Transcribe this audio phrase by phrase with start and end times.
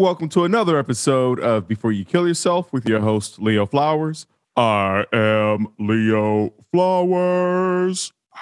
[0.00, 4.26] Welcome to another episode of Before You Kill Yourself with your host, Leo Flowers.
[4.56, 8.10] I am Leo Flowers.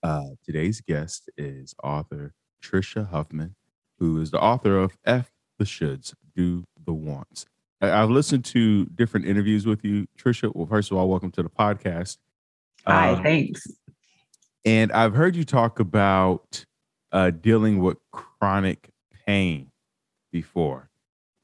[0.00, 2.32] Uh, today's guest is author
[2.64, 3.56] Tricia Huffman,
[3.98, 7.44] who is the author of F the Shoulds, Do the Wants.
[7.82, 10.54] I- I've listened to different interviews with you, Tricia.
[10.54, 12.16] Well, first of all, welcome to the podcast.
[12.86, 13.66] Hi, Uh, thanks.
[14.64, 16.64] and I've heard you talk about
[17.10, 18.90] uh, dealing with chronic
[19.28, 19.70] pain
[20.32, 20.88] before.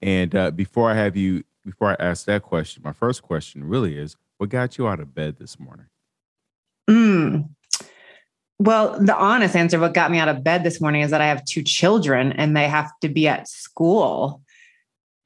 [0.01, 3.99] And uh, before I have you, before I ask that question, my first question really
[3.99, 5.87] is what got you out of bed this morning?
[6.89, 7.51] Mm.
[8.59, 11.27] Well, the honest answer, what got me out of bed this morning is that I
[11.27, 14.41] have two children and they have to be at school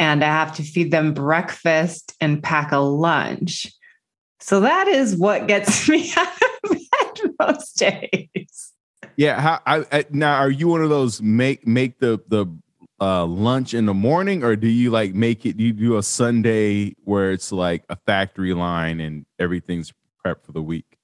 [0.00, 3.68] and I have to feed them breakfast and pack a lunch.
[4.40, 6.26] So that is what gets me out
[6.64, 8.72] of bed most days.
[9.18, 12.46] Yeah, how I, I now are you one of those make make the the
[13.00, 16.04] uh lunch in the morning or do you like make it do you do a
[16.04, 19.92] Sunday where it's like a factory line and everything's
[20.24, 20.98] prepped for the week?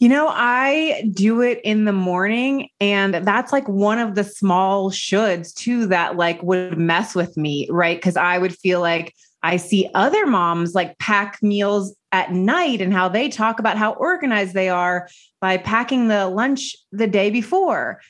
[0.00, 4.90] You know, I do it in the morning, and that's like one of the small
[4.90, 7.96] shoulds too that like would mess with me, right?
[7.96, 9.14] Because I would feel like
[9.46, 13.92] I see other moms like pack meals at night and how they talk about how
[13.92, 15.08] organized they are
[15.40, 18.00] by packing the lunch the day before.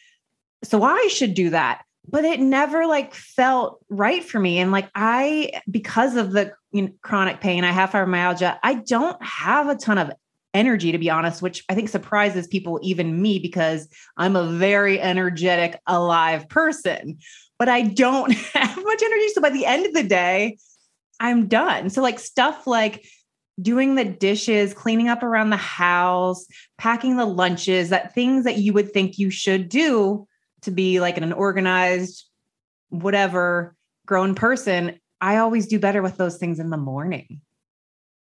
[0.65, 1.83] So I should do that.
[2.09, 4.59] But it never like felt right for me.
[4.59, 9.23] And like I, because of the you know, chronic pain, I have fibromyalgia, I don't
[9.23, 10.13] have a ton of
[10.55, 14.99] energy, to be honest, which I think surprises people, even me, because I'm a very
[14.99, 17.19] energetic, alive person.
[17.59, 19.29] But I don't have much energy.
[19.35, 20.57] So by the end of the day,
[21.21, 21.91] I'm done.
[21.91, 23.07] So, like, stuff like
[23.61, 26.47] doing the dishes, cleaning up around the house,
[26.79, 30.27] packing the lunches, that things that you would think you should do
[30.63, 32.25] to be like an organized,
[32.91, 34.99] whatever grown person.
[35.21, 37.41] I always do better with those things in the morning.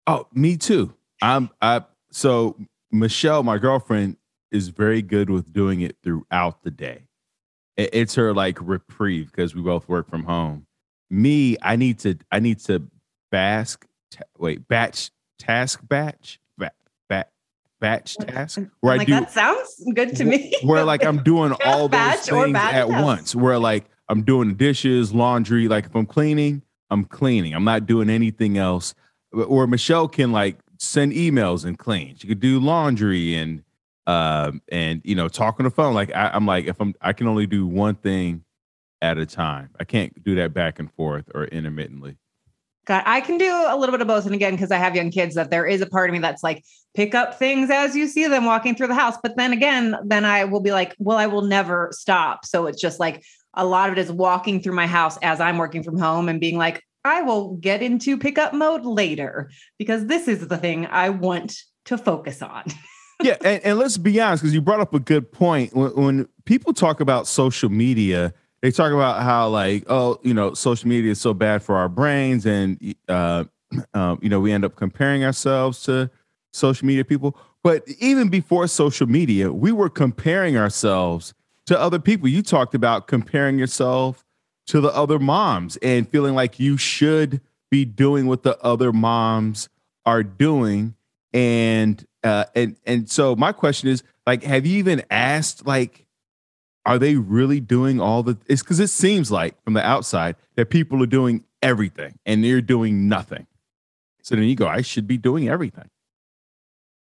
[0.07, 0.95] Oh, me too.
[1.21, 2.57] I'm I so
[2.91, 4.17] Michelle, my girlfriend,
[4.51, 7.03] is very good with doing it throughout the day.
[7.77, 10.67] It's her like reprieve because we both work from home.
[11.11, 12.83] Me, I need to I need to
[13.31, 16.73] bask ta- wait, batch task batch ba-
[17.09, 17.27] ba-
[17.81, 20.53] batch task where I'm I like, do that sounds good to me.
[20.63, 23.35] where like I'm doing all those things at once.
[23.35, 25.69] Where like I'm doing the dishes, laundry.
[25.69, 27.55] Like if I'm cleaning, I'm cleaning.
[27.55, 28.95] I'm not doing anything else.
[29.33, 32.17] Or Michelle can like send emails and clean.
[32.17, 33.63] She could do laundry and
[34.07, 35.95] um and you know talk on the phone.
[35.95, 38.45] Like I, I'm like if I'm I can only do one thing
[39.03, 39.71] at a time.
[39.79, 42.17] I can't do that back and forth or intermittently.
[42.87, 44.25] God, I can do a little bit of both.
[44.25, 46.43] And again, because I have young kids, that there is a part of me that's
[46.43, 46.65] like,
[46.95, 49.17] pick up things as you see them walking through the house.
[49.23, 52.47] But then again, then I will be like, well, I will never stop.
[52.47, 53.23] So it's just like
[53.55, 56.41] a lot of it is walking through my house as I'm working from home and
[56.41, 61.11] being like, I will get into pickup mode later because this is the thing I
[61.11, 62.65] want to focus on.
[63.23, 65.75] yeah, and, and let's be honest, because you brought up a good point.
[65.75, 68.33] When, when people talk about social media,
[68.63, 71.89] they talk about how like, oh, you know, social media is so bad for our
[71.89, 73.45] brains, and uh,
[73.95, 76.11] um, you know, we end up comparing ourselves to
[76.53, 77.39] social media people.
[77.63, 81.35] But even before social media, we were comparing ourselves
[81.67, 82.29] to other people.
[82.29, 84.25] You talked about comparing yourself
[84.69, 87.41] to the other moms and feeling like you should
[87.71, 89.69] be doing what the other moms
[90.07, 90.95] are doing
[91.35, 96.07] and uh and and so my question is like have you even asked like
[96.89, 100.71] are they really doing all the it's because it seems like from the outside that
[100.71, 103.47] people are doing everything and they're doing nothing
[104.23, 105.89] so then you go i should be doing everything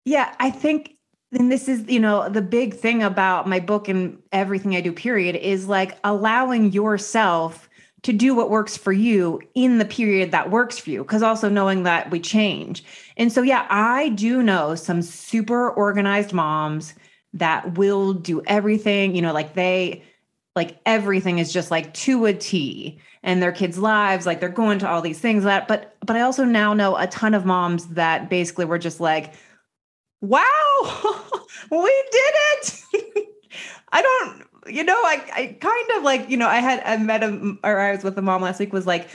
[0.04, 0.97] Yeah, I think
[1.32, 4.93] and this is, you know, the big thing about my book and everything I do
[4.93, 7.69] period is like allowing yourself
[8.03, 11.50] to do what works for you in the period that works for you because also
[11.50, 12.82] knowing that we change.
[13.19, 16.94] And so yeah, I do know some super organized moms
[17.38, 20.04] that will do everything, you know, like they
[20.54, 24.78] like everything is just like to a T and their kids' lives, like they're going
[24.80, 27.86] to all these things that but but I also now know a ton of moms
[27.89, 29.34] that basically were just like
[30.21, 31.21] wow,
[31.71, 32.84] we did it.
[33.92, 37.22] I don't, you know, I, I kind of like, you know, I had, I met
[37.22, 39.09] a, or I was with a mom last week was like,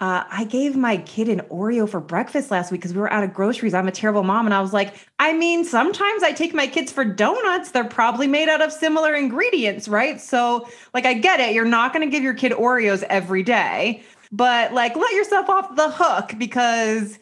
[0.00, 3.22] uh, I gave my kid an Oreo for breakfast last week because we were out
[3.22, 3.74] of groceries.
[3.74, 4.46] I'm a terrible mom.
[4.46, 7.72] And I was like, I mean, sometimes I take my kids for donuts.
[7.72, 10.18] They're probably made out of similar ingredients, right?
[10.18, 11.54] So, like, I get it.
[11.54, 14.02] You're not going to give your kid Oreos every day,
[14.32, 17.18] but like, let yourself off the hook because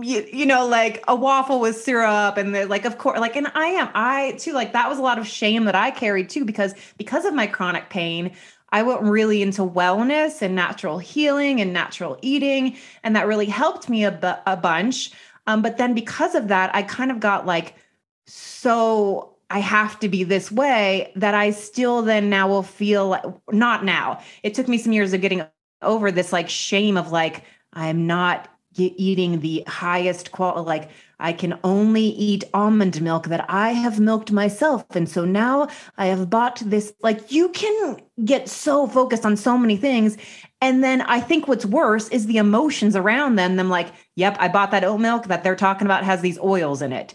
[0.00, 3.50] you, you know, like a waffle with syrup and they're like, of course, like, and
[3.54, 6.44] I am, I too, like that was a lot of shame that I carried too,
[6.44, 8.36] because, because of my chronic pain,
[8.70, 12.76] I went really into wellness and natural healing and natural eating.
[13.02, 15.12] And that really helped me a, bu- a bunch.
[15.46, 17.74] Um, but then because of that, I kind of got like
[18.26, 23.24] so I have to be this way that I still then now will feel like,
[23.50, 24.20] not now.
[24.42, 25.46] It took me some years of getting
[25.80, 28.48] over this like shame of like, I'm not
[28.84, 30.90] eating the highest quality, like,
[31.20, 34.84] I can only eat almond milk that I have milked myself.
[34.94, 36.92] And so now I have bought this.
[37.02, 40.16] Like, you can get so focused on so many things.
[40.60, 43.56] And then I think what's worse is the emotions around them.
[43.56, 46.82] Them like, yep, I bought that oat milk that they're talking about has these oils
[46.82, 47.14] in it.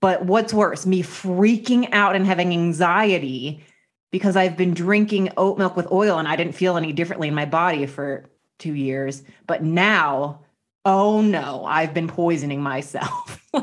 [0.00, 3.64] But what's worse, me freaking out and having anxiety
[4.12, 7.34] because I've been drinking oat milk with oil and I didn't feel any differently in
[7.34, 9.22] my body for two years.
[9.46, 10.40] But now
[10.86, 13.42] oh no, I've been poisoning myself.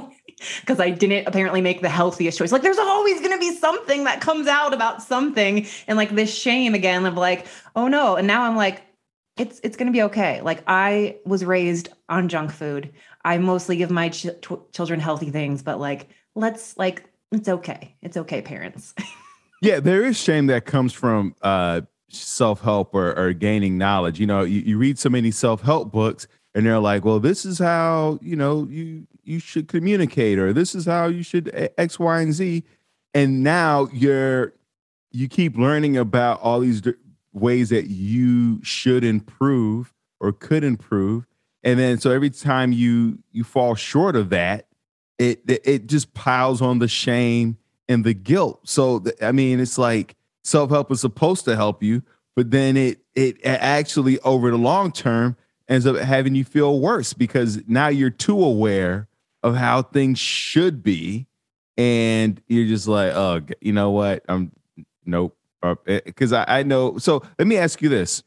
[0.60, 2.52] Because I didn't apparently make the healthiest choice.
[2.52, 6.36] Like, there's always going to be something that comes out about something, and like this
[6.36, 7.48] shame again of like,
[7.78, 8.18] oh no.
[8.18, 8.82] And now I'm like,
[9.38, 10.42] it's it's going to be okay.
[10.42, 12.92] Like, I was raised on junk food.
[13.24, 14.28] I mostly give my ch-
[14.74, 17.96] children healthy things, but like, let's like, it's okay.
[18.02, 18.94] It's okay, parents.
[19.62, 24.20] yeah, there is shame that comes from uh, self help or, or gaining knowledge.
[24.20, 27.46] You know, you, you read so many self help books and they're like, well, this
[27.46, 31.70] is how you know you you should communicate, or this is how you should eh,
[31.78, 32.64] X, Y, and Z.
[33.14, 34.54] And now you're
[35.12, 36.82] you keep learning about all these
[37.32, 41.26] ways that you should improve or could improve,
[41.64, 44.68] and then so every time you you fall short of that,
[45.18, 47.58] it it just piles on the shame
[47.90, 48.62] and the guilt.
[48.68, 52.04] So I mean, it's like self help is supposed to help you,
[52.36, 55.36] but then it it actually over the long term
[55.74, 59.08] ends up having you feel worse because now you're too aware
[59.42, 61.28] of how things should be
[61.78, 64.24] and you're just like oh you know what?
[64.30, 64.52] I'm
[65.06, 65.36] nope
[65.86, 68.24] because uh, I, I know so let me ask you this.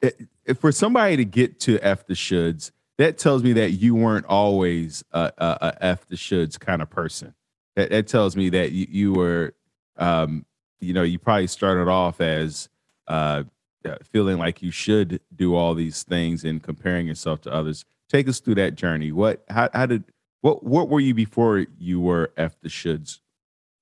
[0.00, 4.26] If for somebody to get to f the shoulds that tells me that you weren't
[4.26, 7.34] always a, a, a f the shoulds kind of person.
[7.74, 9.54] That, that tells me that you, you were
[9.96, 10.46] um
[10.80, 12.68] you know you probably started off as
[13.08, 13.44] uh,
[13.84, 17.84] Uh, feeling like you should do all these things and comparing yourself to others.
[18.08, 19.12] Take us through that journey.
[19.12, 20.04] What how how did
[20.40, 23.20] what what were you before you were F the shoulds?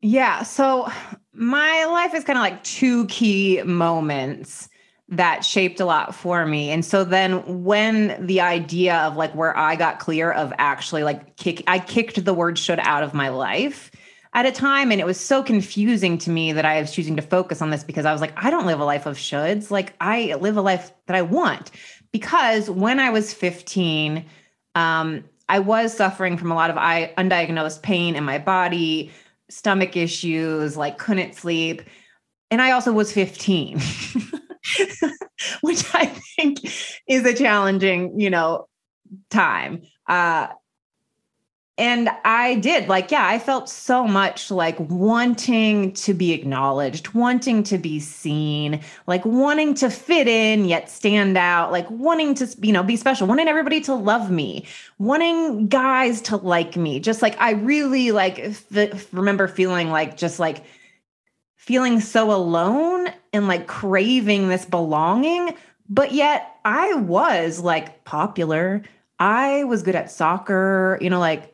[0.01, 0.91] Yeah, so
[1.33, 4.69] my life is kind of like two key moments
[5.09, 6.71] that shaped a lot for me.
[6.71, 11.37] And so then when the idea of like where I got clear of actually like
[11.37, 13.93] kick I kicked the word should out of my life
[14.35, 14.91] at a time.
[14.91, 17.85] And it was so confusing to me that I was choosing to focus on this
[17.85, 19.71] because I was like, I don't live a life of shoulds.
[19.71, 21.71] Like, I live a life that I want.
[22.13, 24.25] Because when I was 15,
[24.75, 29.11] um, I was suffering from a lot of undiagnosed pain in my body,
[29.51, 31.83] stomach issues, like couldn't sleep.
[32.51, 33.79] And I also was 15,
[35.63, 36.07] which I
[36.37, 36.59] think
[37.07, 38.67] is a challenging, you know,
[39.31, 39.83] time.
[40.07, 40.49] Uh,
[41.79, 47.63] and I did like, yeah, I felt so much like wanting to be acknowledged, wanting
[47.65, 52.73] to be seen, like wanting to fit in yet stand out, like wanting to, you
[52.73, 54.67] know, be special, wanting everybody to love me,
[54.99, 57.01] wanting guys to like me.
[57.01, 60.65] Just like I really like f- remember feeling like just like
[61.57, 65.57] feeling so alone and like craving this belonging.
[65.89, 68.83] But yet I was like popular.
[69.19, 71.52] I was good at soccer, you know, like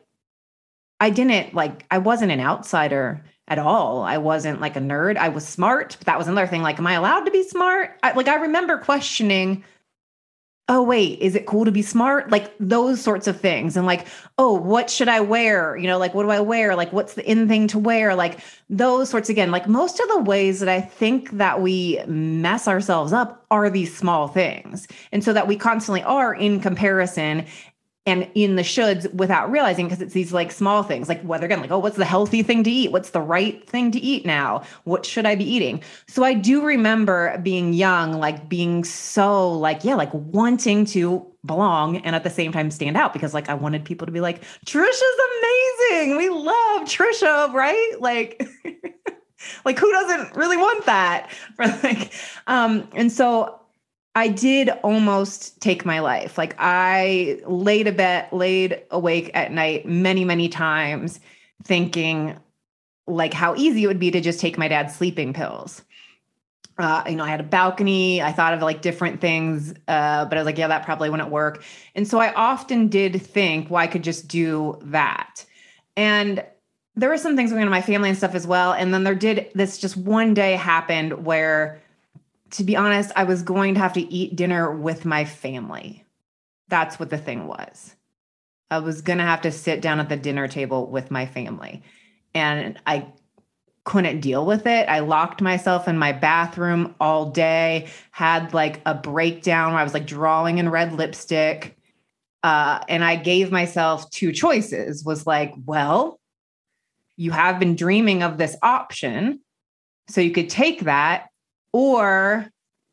[0.99, 4.03] I didn't like, I wasn't an outsider at all.
[4.03, 5.17] I wasn't like a nerd.
[5.17, 6.61] I was smart, but that was another thing.
[6.61, 7.97] Like, am I allowed to be smart?
[8.03, 9.63] I, like, I remember questioning,
[10.71, 12.29] oh, wait, is it cool to be smart?
[12.29, 13.75] Like, those sorts of things.
[13.75, 14.05] And like,
[14.37, 15.75] oh, what should I wear?
[15.75, 16.75] You know, like, what do I wear?
[16.75, 18.13] Like, what's the in thing to wear?
[18.13, 18.39] Like,
[18.69, 19.49] those sorts again.
[19.49, 23.97] Like, most of the ways that I think that we mess ourselves up are these
[23.97, 24.87] small things.
[25.11, 27.47] And so that we constantly are in comparison
[28.05, 31.61] and in the shoulds without realizing because it's these like small things like whether again
[31.61, 32.91] like oh what's the healthy thing to eat?
[32.91, 34.63] What's the right thing to eat now?
[34.83, 35.83] What should i be eating?
[36.07, 41.97] So i do remember being young like being so like yeah like wanting to belong
[41.97, 44.43] and at the same time stand out because like i wanted people to be like
[44.65, 45.19] tricia's
[45.89, 46.17] amazing.
[46.17, 47.93] We love tricia right?
[47.99, 48.41] Like
[49.65, 51.29] like who doesn't really want that?
[51.59, 52.13] Like
[52.47, 53.59] um and so
[54.15, 56.37] I did almost take my life.
[56.37, 61.19] Like I laid a bed, laid awake at night many, many times
[61.63, 62.37] thinking
[63.07, 65.83] like how easy it would be to just take my dad's sleeping pills.
[66.77, 68.21] Uh, you know, I had a balcony.
[68.21, 71.29] I thought of like different things, uh, but I was like, yeah, that probably wouldn't
[71.29, 71.63] work.
[71.93, 75.45] And so I often did think, well, I could just do that.
[75.97, 76.43] And
[76.95, 78.71] there were some things going on in my family and stuff as well.
[78.71, 81.81] And then there did this just one day happened where
[82.51, 86.05] to be honest, I was going to have to eat dinner with my family.
[86.67, 87.95] That's what the thing was.
[88.71, 91.81] I was going to have to sit down at the dinner table with my family.
[92.33, 93.07] And I
[93.83, 94.87] couldn't deal with it.
[94.87, 99.95] I locked myself in my bathroom all day, had like a breakdown where I was
[99.95, 101.75] like drawing in red lipstick.
[102.43, 106.19] Uh, and I gave myself two choices was like, well,
[107.17, 109.39] you have been dreaming of this option.
[110.07, 111.28] So you could take that,
[111.71, 112.47] or,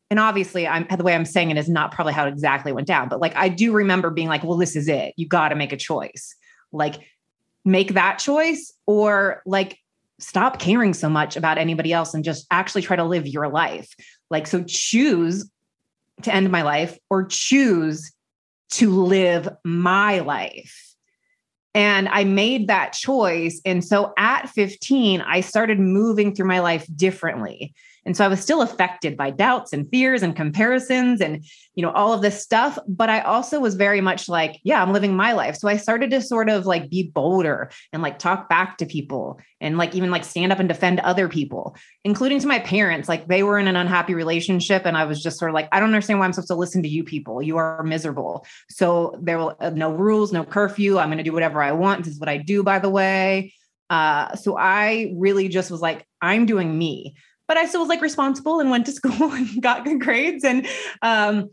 [0.09, 2.87] and obviously, I'm the way I'm saying it is not probably how it exactly went
[2.87, 5.13] down, but like I do remember being like, well, this is it.
[5.17, 6.35] You got to make a choice.
[6.71, 6.95] Like,
[7.65, 9.77] make that choice, or like
[10.19, 13.93] stop caring so much about anybody else and just actually try to live your life.
[14.29, 15.49] Like, so choose
[16.23, 18.11] to end my life or choose
[18.69, 20.95] to live my life.
[21.73, 23.61] And I made that choice.
[23.63, 27.75] And so at 15, I started moving through my life differently.
[28.07, 31.43] And so I was still affected by doubts and fears and comparisons and,
[31.75, 32.79] you know, all of this stuff.
[32.87, 35.57] But I also was very much like, yeah, I'm living my life.
[35.57, 39.41] So I started to sort of like be bolder and like talk back to people
[39.59, 43.09] and like even like stand up and defend other people, including to my parents.
[43.09, 44.85] Like they were in an unhappy relationship.
[44.85, 46.83] And I was just sort of like, I don't understand why I'm supposed to listen
[46.83, 47.41] to you people.
[47.41, 48.45] You are miserable.
[48.69, 50.97] So there will uh, no rules, no curfew.
[50.97, 52.05] I'm going to do whatever I want.
[52.05, 53.53] This is what I do, by the way.
[53.89, 57.15] Uh, so I really just was like, I'm doing me
[57.47, 60.43] but I still was like responsible and went to school and got good grades.
[60.43, 60.67] And
[61.01, 61.49] um,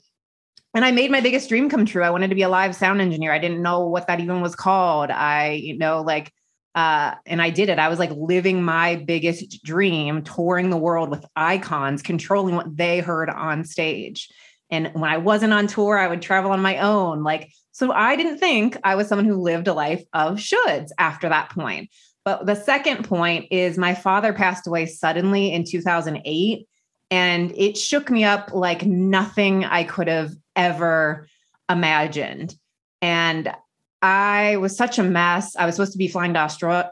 [0.74, 2.02] and I made my biggest dream come true.
[2.02, 3.32] I wanted to be a live sound engineer.
[3.32, 5.10] I didn't know what that even was called.
[5.10, 6.32] I, you know, like
[6.74, 7.78] uh, and I did it.
[7.78, 12.98] I was like living my biggest dream, touring the world with icons, controlling what they
[12.98, 14.28] heard on stage.
[14.70, 17.22] And when I wasn't on tour, I would travel on my own.
[17.22, 21.28] Like, so I didn't think I was someone who lived a life of shoulds after
[21.28, 21.90] that point.
[22.24, 26.66] But the second point is my father passed away suddenly in 2008.
[27.10, 31.28] And it shook me up like nothing I could have ever
[31.68, 32.56] imagined.
[33.02, 33.54] And
[34.00, 35.54] I was such a mess.
[35.56, 36.40] I was supposed to be flying to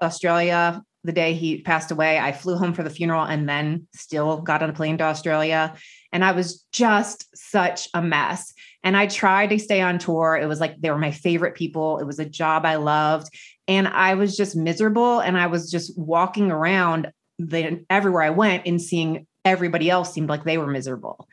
[0.03, 2.19] Australia the day he passed away.
[2.19, 5.75] I flew home for the funeral and then still got on a plane to Australia.
[6.13, 8.53] And I was just such a mess.
[8.85, 10.39] And I tried to stay on tour.
[10.41, 11.99] It was like they were my favorite people.
[11.99, 13.29] It was a job I loved
[13.69, 18.67] and I was just miserable and I was just walking around the everywhere I went
[18.67, 21.29] and seeing everybody else seemed like they were miserable.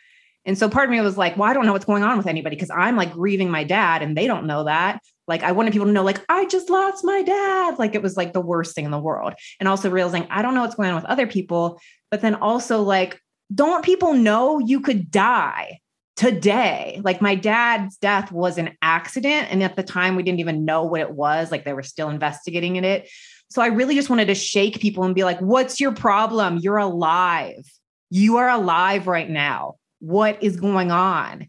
[0.46, 2.28] And so part of me was like, well, I don't know what's going on with
[2.28, 5.02] anybody because I'm like grieving my dad and they don't know that.
[5.28, 7.78] Like I wanted people to know, like, I just lost my dad.
[7.78, 9.34] Like it was like the worst thing in the world.
[9.60, 12.82] And also realizing I don't know what's going on with other people, but then also
[12.82, 13.20] like,
[13.54, 15.80] don't people know you could die?
[16.20, 20.66] Today like my dad's death was an accident and at the time we didn't even
[20.66, 23.10] know what it was like they were still investigating in it.
[23.50, 26.58] So i really just wanted to shake people and be like what's your problem?
[26.58, 27.64] You're alive.
[28.10, 29.76] You are alive right now.
[30.00, 31.48] What is going on?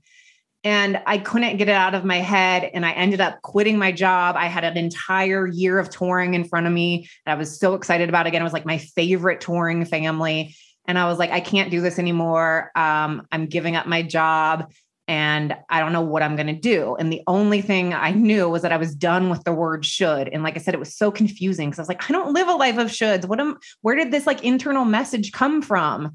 [0.62, 3.90] And i couldn't get it out of my head and i ended up quitting my
[3.90, 4.36] job.
[4.38, 7.08] I had an entire year of touring in front of me.
[7.26, 10.54] That i was so excited about again it was like my favorite touring family
[10.86, 12.70] and I was like, I can't do this anymore.
[12.74, 14.72] Um, I'm giving up my job
[15.10, 16.94] and I don't know what I'm going to do.
[16.94, 20.28] And the only thing I knew was that I was done with the word should.
[20.28, 22.46] And like I said, it was so confusing because I was like, I don't live
[22.46, 23.26] a life of shoulds.
[23.26, 26.14] What am, where did this like internal message come from?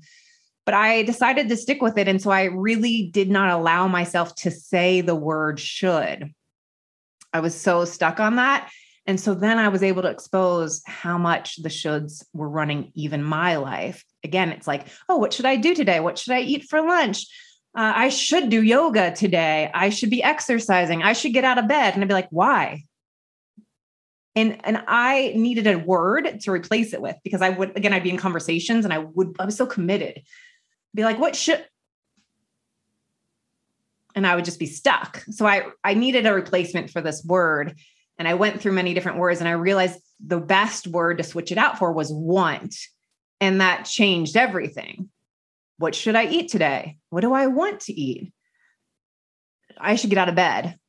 [0.65, 2.07] But I decided to stick with it.
[2.07, 6.33] And so I really did not allow myself to say the word should.
[7.33, 8.71] I was so stuck on that.
[9.07, 13.23] And so then I was able to expose how much the shoulds were running even
[13.23, 14.03] my life.
[14.23, 15.99] Again, it's like, oh, what should I do today?
[15.99, 17.27] What should I eat for lunch?
[17.77, 19.69] Uh, I should do yoga today.
[19.73, 21.03] I should be exercising.
[21.03, 21.93] I should get out of bed.
[21.93, 22.83] And I'd be like, why?
[24.35, 28.03] And and I needed a word to replace it with because I would again I'd
[28.03, 30.23] be in conversations and I would I was so committed.
[30.93, 31.65] Be like, what should
[34.15, 35.23] and I would just be stuck.
[35.29, 37.77] So I I needed a replacement for this word.
[38.17, 41.51] And I went through many different words and I realized the best word to switch
[41.51, 42.75] it out for was want.
[43.41, 45.09] And that changed everything.
[45.77, 46.97] What should I eat today?
[47.09, 48.31] What do I want to eat?
[49.77, 50.79] I should get out of bed.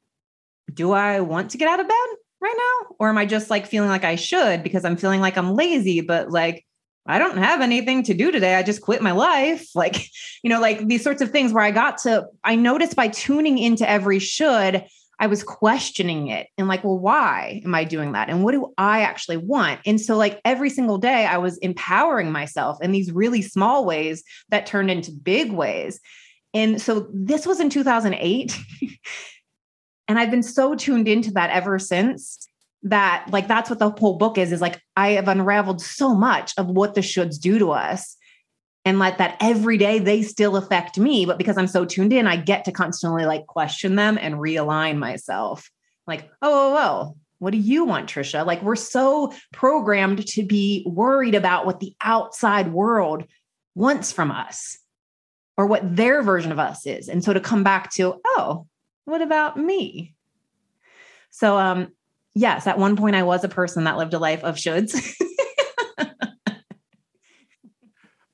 [0.72, 2.06] Do I want to get out of bed
[2.40, 2.94] right now?
[3.00, 6.02] Or am I just like feeling like I should because I'm feeling like I'm lazy,
[6.02, 6.64] but like
[7.08, 8.56] I don't have anything to do today.
[8.56, 9.68] I just quit my life.
[9.74, 10.08] Like,
[10.42, 13.58] you know, like these sorts of things where I got to, I noticed by tuning
[13.58, 14.86] into every should,
[15.18, 18.28] I was questioning it and like, well, why am I doing that?
[18.28, 19.80] And what do I actually want?
[19.86, 24.22] And so, like, every single day, I was empowering myself in these really small ways
[24.50, 26.00] that turned into big ways.
[26.52, 28.58] And so, this was in 2008.
[30.08, 32.46] and I've been so tuned into that ever since
[32.82, 36.52] that, like, that's what the whole book is is like, I have unraveled so much
[36.58, 38.16] of what the shoulds do to us
[38.86, 41.26] and let that every day they still affect me.
[41.26, 44.96] But because I'm so tuned in, I get to constantly like question them and realign
[44.96, 45.68] myself.
[46.06, 48.46] Like, oh, oh, oh, what do you want, Tricia?
[48.46, 53.24] Like, we're so programmed to be worried about what the outside world
[53.74, 54.78] wants from us
[55.56, 57.08] or what their version of us is.
[57.08, 58.66] And so to come back to, oh,
[59.04, 60.14] what about me?
[61.30, 61.88] So, um,
[62.34, 64.94] yes, at one point I was a person that lived a life of shoulds.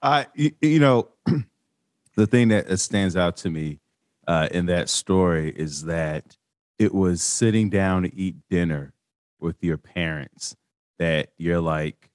[0.03, 1.09] I, you, know,
[2.17, 3.81] the thing that stands out to me
[4.27, 6.37] uh, in that story is that
[6.79, 8.93] it was sitting down to eat dinner
[9.41, 10.57] with your parents
[10.99, 12.11] that you're like,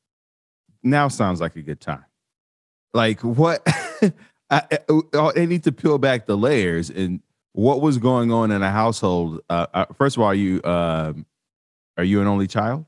[0.84, 2.06] now sounds like a good time.
[2.94, 3.62] Like what?
[4.50, 8.64] I, I, I, need to peel back the layers and what was going on in
[8.64, 9.42] a household.
[9.50, 11.26] Uh, uh, first of all, are you um,
[11.98, 12.86] are you an only child?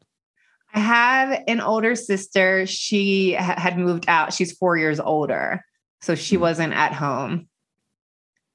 [0.73, 2.65] I have an older sister.
[2.65, 4.33] She ha- had moved out.
[4.33, 5.63] She's four years older,
[6.01, 7.47] so she mm wasn't at home.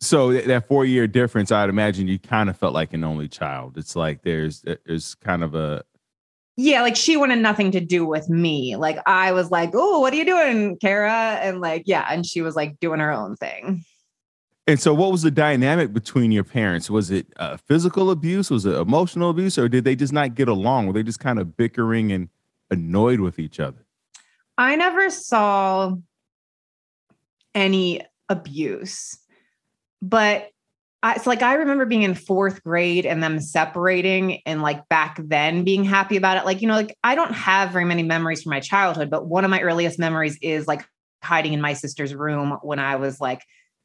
[0.00, 3.78] So that four year difference, I'd imagine you kind of felt like an only child.
[3.78, 5.82] It's like there's there's kind of a
[6.56, 8.76] yeah, like she wanted nothing to do with me.
[8.76, 12.42] Like I was like, "Oh, what are you doing, Kara?" And like, yeah, and she
[12.42, 13.84] was like doing her own thing.
[14.66, 16.88] And so, what was the dynamic between your parents?
[16.88, 18.50] Was it uh, physical abuse?
[18.50, 20.86] Was it emotional abuse, or did they just not get along?
[20.86, 22.30] Were they just kind of bickering and
[22.70, 23.84] annoyed with each other?
[24.56, 25.94] I never saw
[27.54, 29.18] any abuse,
[30.00, 30.48] but
[31.04, 35.64] it's like I remember being in fourth grade and them separating, and like back then
[35.64, 36.46] being happy about it.
[36.46, 39.44] Like you know, like I don't have very many memories from my childhood, but one
[39.44, 40.86] of my earliest memories is like
[41.22, 43.42] hiding in my sister's room when I was like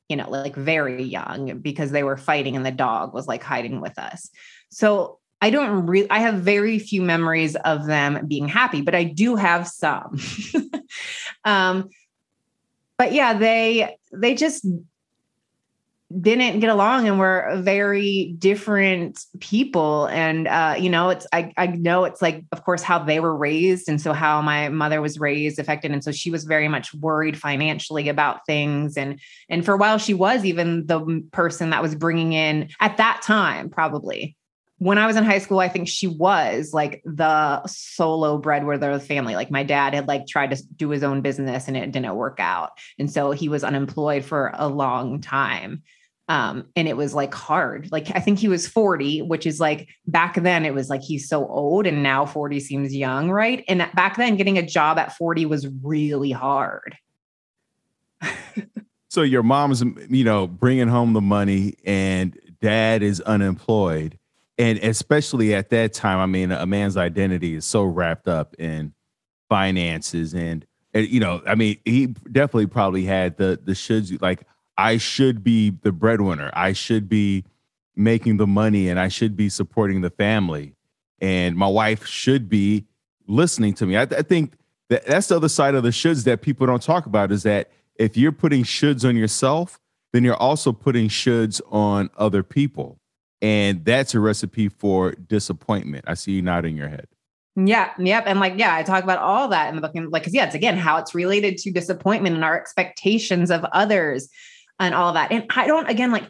[0.10, 3.80] you know, like very young because they were fighting and the dog was like hiding
[3.80, 4.30] with us.
[4.70, 9.04] So I don't really, I have very few memories of them being happy, but I
[9.06, 10.20] do have some.
[11.46, 11.90] um,
[12.98, 14.66] but yeah, they, they just
[16.22, 21.68] didn't get along and were very different people and uh, you know it's I, I
[21.68, 25.20] know it's like of course how they were raised and so how my mother was
[25.20, 29.20] raised affected and so she was very much worried financially about things and
[29.50, 33.22] and for a while she was even the person that was bringing in at that
[33.22, 34.36] time probably
[34.80, 39.02] when I was in high school, I think she was like the solo breadwinner of
[39.02, 39.36] the family.
[39.36, 42.40] Like my dad had like tried to do his own business and it didn't work
[42.40, 42.72] out.
[42.98, 45.84] And so he was unemployed for a long time.
[46.30, 47.92] Um, and it was like hard.
[47.92, 51.28] Like I think he was 40, which is like back then it was like he's
[51.28, 53.66] so old and now 40 seems young, right?
[53.68, 56.96] And back then getting a job at 40 was really hard.
[59.10, 64.20] so your mom's, you know, bringing home the money and dad is unemployed.
[64.60, 68.94] And especially at that time, I mean, a man's identity is so wrapped up in
[69.50, 70.64] finances and,
[70.94, 74.44] and you know, I mean, he definitely probably had the the shoulds like
[74.80, 76.52] I should be the breadwinner.
[76.54, 77.44] I should be
[77.98, 80.74] making the money and I should be supporting the family.
[81.20, 82.86] And my wife should be
[83.28, 83.98] listening to me.
[83.98, 84.54] I, I think
[84.88, 87.72] that that's the other side of the shoulds that people don't talk about is that
[87.96, 89.82] if you're putting shoulds on yourself,
[90.14, 93.02] then you're also putting shoulds on other people.
[93.42, 96.06] And that's a recipe for disappointment.
[96.08, 97.08] I see you nodding your head.
[97.58, 98.24] Yeah, yep.
[98.28, 99.92] And like, yeah, I talk about all that in the book.
[99.94, 103.66] And like, cause yeah, it's again how it's related to disappointment and our expectations of
[103.74, 104.30] others
[104.80, 105.32] and all of that.
[105.32, 106.30] And I don't, again, like,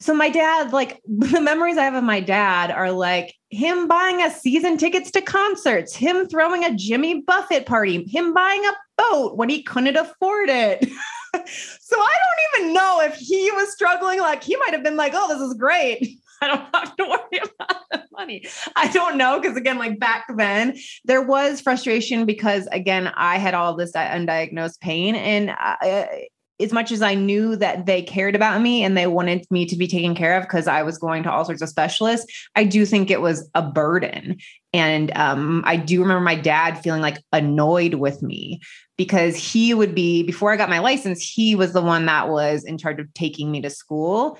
[0.00, 4.20] so my dad, like the memories I have of my dad are like him buying
[4.20, 9.36] us season tickets to concerts, him throwing a Jimmy Buffett party, him buying a boat
[9.36, 10.84] when he couldn't afford it.
[11.46, 14.20] so I don't even know if he was struggling.
[14.20, 16.18] Like he might have been like, oh, this is great.
[16.42, 18.44] I don't have to worry about the money.
[18.76, 19.40] I don't know.
[19.40, 24.80] Cause again, like back then, there was frustration because again, I had all this undiagnosed
[24.80, 26.26] pain and I,
[26.60, 29.76] as much as I knew that they cared about me and they wanted me to
[29.76, 32.86] be taken care of because I was going to all sorts of specialists, I do
[32.86, 34.36] think it was a burden.
[34.72, 38.60] And um, I do remember my dad feeling like annoyed with me
[38.96, 42.64] because he would be, before I got my license, he was the one that was
[42.64, 44.38] in charge of taking me to school,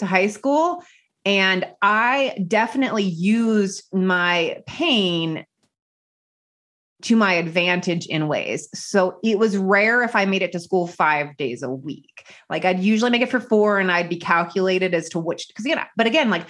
[0.00, 0.82] to high school.
[1.24, 5.46] And I definitely used my pain
[7.04, 8.68] to my advantage in ways.
[8.74, 12.26] So it was rare if I made it to school five days a week.
[12.48, 15.66] Like I'd usually make it for four and I'd be calculated as to which, because
[15.66, 16.46] again, but again, like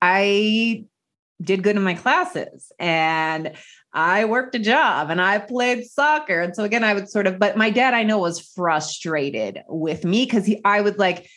[0.00, 0.86] I
[1.40, 3.52] did good in my classes and
[3.92, 6.40] I worked a job and I played soccer.
[6.40, 10.04] And so again, I would sort of, but my dad I know was frustrated with
[10.04, 11.28] me because he I would like,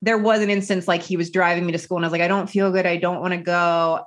[0.00, 2.22] there was an instance like he was driving me to school and I was like,
[2.22, 2.86] I don't feel good.
[2.86, 4.04] I don't want to go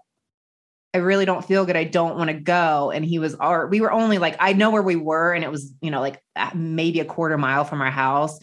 [0.96, 1.76] I really don't feel good.
[1.76, 2.90] I don't want to go.
[2.90, 5.34] And he was, our, we were only like, I know where we were.
[5.34, 8.40] And it was, you know, like maybe a quarter mile from our house.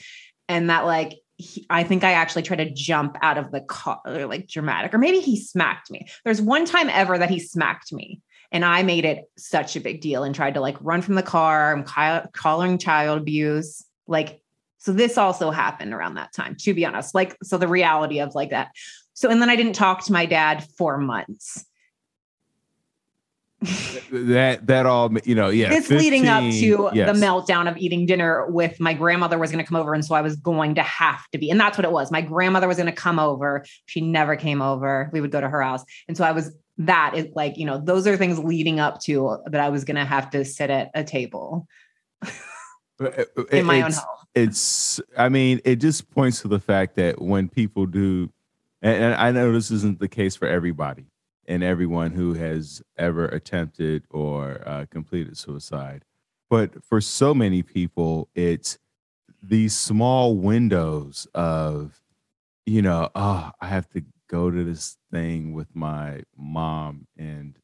[0.51, 4.03] And that, like, he, I think I actually tried to jump out of the car,
[4.05, 6.07] like dramatic, or maybe he smacked me.
[6.27, 8.21] There's one time ever that he smacked me.
[8.51, 11.23] And I made it such a big deal and tried to like run from the
[11.23, 11.75] car.
[11.75, 11.85] I'm
[12.35, 13.83] calling child abuse.
[14.07, 14.43] Like,
[14.77, 17.15] so this also happened around that time, to be honest.
[17.15, 18.73] Like, so the reality of like that.
[19.15, 21.65] So, and then I didn't talk to my dad for months
[24.11, 27.07] that that all you know yeah this 15, leading up to yes.
[27.07, 30.15] the meltdown of eating dinner with my grandmother was going to come over and so
[30.15, 32.11] i was going to have to be and that's what it was.
[32.11, 33.65] My grandmother was going to come over.
[33.87, 35.11] She never came over.
[35.13, 35.85] We would go to her house.
[36.09, 39.39] And so i was that is like you know those are things leading up to
[39.47, 41.67] that i was going to have to sit at a table
[42.23, 42.31] uh,
[43.01, 44.27] uh, in my own home.
[44.35, 48.31] it's i mean it just points to the fact that when people do
[48.81, 51.05] and i know this isn't the case for everybody
[51.47, 56.05] and everyone who has ever attempted or uh, completed suicide.
[56.49, 58.79] But for so many people, it's
[59.43, 62.01] these small windows of,
[62.67, 67.59] you know, oh, I have to go to this thing with my mom and,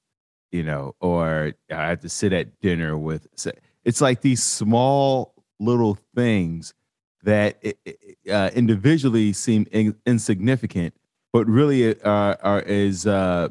[0.50, 3.26] you know, or I have to sit at dinner with.
[3.84, 6.74] It's like these small little things
[7.22, 7.62] that
[8.30, 10.94] uh, individually seem in, insignificant,
[11.32, 13.48] but really uh, are is uh,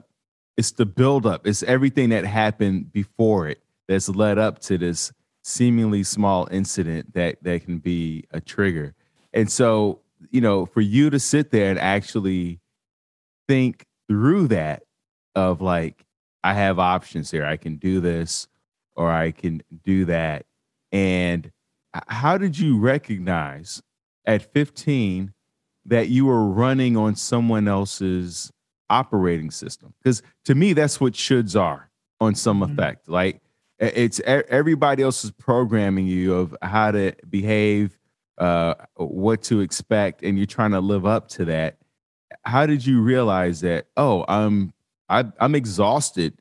[0.58, 1.46] it's the buildup.
[1.46, 7.42] It's everything that happened before it that's led up to this seemingly small incident that
[7.44, 8.94] that can be a trigger.
[9.34, 12.60] And so, you know, for you to sit there and actually
[13.48, 14.84] think through that
[15.36, 16.06] of like,
[16.44, 17.46] I have options here.
[17.46, 18.48] I can do this
[18.96, 20.46] or I can do that.
[20.92, 21.52] And
[22.08, 23.82] how did you recognize
[24.26, 25.34] at 15
[25.86, 28.52] that you were running on someone else's
[28.90, 29.94] operating system.
[30.02, 32.74] Because to me that's what shoulds are on some mm-hmm.
[32.74, 33.42] effect like
[33.80, 38.00] it's everybody else is programming you of how to behave
[38.40, 41.78] uh, what to expect and you're trying to live up to that.
[42.44, 44.74] How did you realize that oh i'm
[45.10, 46.40] I, am i am exhausted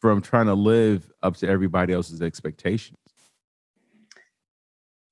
[0.00, 2.98] from trying to live up to everybody else's expectations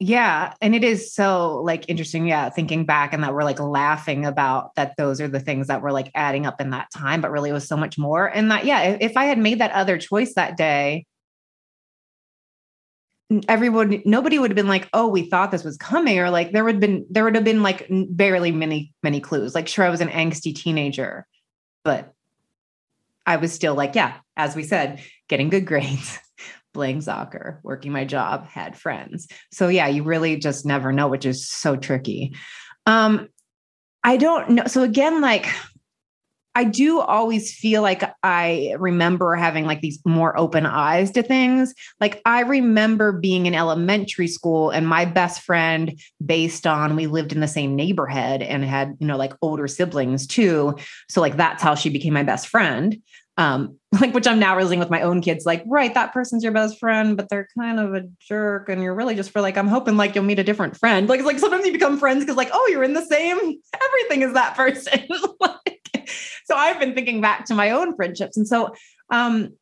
[0.02, 0.54] yeah.
[0.62, 2.26] And it is so like interesting.
[2.26, 2.48] Yeah.
[2.48, 5.92] Thinking back and that we're like laughing about that those are the things that were
[5.92, 8.26] like adding up in that time, but really it was so much more.
[8.26, 11.04] And that, yeah, if, I had made that other choice that day,
[13.46, 16.64] everyone nobody would have been like oh we thought this was coming or like there
[16.64, 19.88] would have been there would have been like barely many many clues like sure i
[19.88, 21.24] was an angsty teenager
[21.84, 22.12] but
[23.26, 26.18] i was still like yeah as we said getting good grades
[26.72, 29.28] playing soccer, working my job, had friends.
[29.52, 32.34] So yeah, you really just never know, which is so tricky.
[32.86, 33.28] Um,
[34.04, 34.64] I don't know.
[34.66, 35.46] So again, like
[36.54, 41.72] I do always feel like I remember having like these more open eyes to things.
[42.00, 47.32] Like I remember being in elementary school and my best friend, based on we lived
[47.32, 50.74] in the same neighborhood and had, you know, like older siblings too.
[51.08, 53.00] So like that's how she became my best friend
[53.36, 56.52] um like which i'm now realizing with my own kids like right that person's your
[56.52, 59.68] best friend but they're kind of a jerk and you're really just for like i'm
[59.68, 61.08] hoping like you'll meet a different friend.
[61.08, 63.36] Like it's like sometimes you become friends because like oh you're in the same
[63.82, 65.06] everything is that person.
[65.40, 66.08] Like,
[66.44, 68.74] so i've been thinking back to my own friendships and so
[69.10, 69.54] um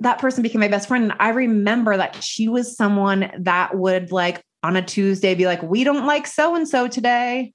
[0.00, 4.12] that person became my best friend and i remember that she was someone that would
[4.12, 7.52] like on a tuesday be like we don't like so and so today.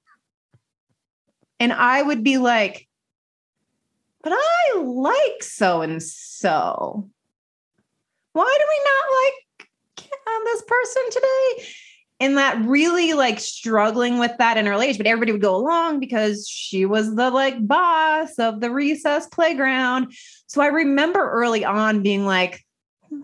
[1.60, 2.86] And i would be like
[4.22, 7.08] but I like so and so.
[8.32, 9.68] Why do we not like
[10.26, 11.68] um, this person today?
[12.20, 15.98] And that really like struggling with that in her age, but everybody would go along
[15.98, 20.14] because she was the like boss of the recess playground.
[20.46, 22.64] So I remember early on being like,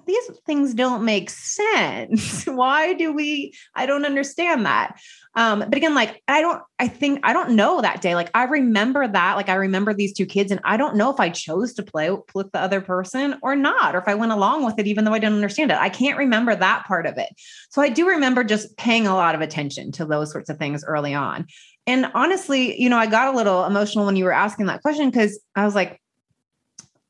[0.07, 2.45] these things don't make sense.
[2.47, 3.55] Why do we?
[3.75, 5.01] I don't understand that.
[5.35, 8.15] Um, but again, like I don't, I think I don't know that day.
[8.15, 11.21] Like I remember that, like I remember these two kids, and I don't know if
[11.21, 14.65] I chose to play with the other person or not, or if I went along
[14.65, 15.79] with it, even though I didn't understand it.
[15.79, 17.29] I can't remember that part of it.
[17.71, 20.85] So I do remember just paying a lot of attention to those sorts of things
[20.85, 21.47] early on.
[21.87, 25.09] And honestly, you know, I got a little emotional when you were asking that question
[25.09, 26.01] because I was like,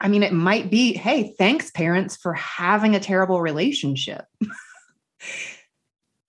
[0.01, 4.25] I mean, it might be, hey, thanks, parents, for having a terrible relationship.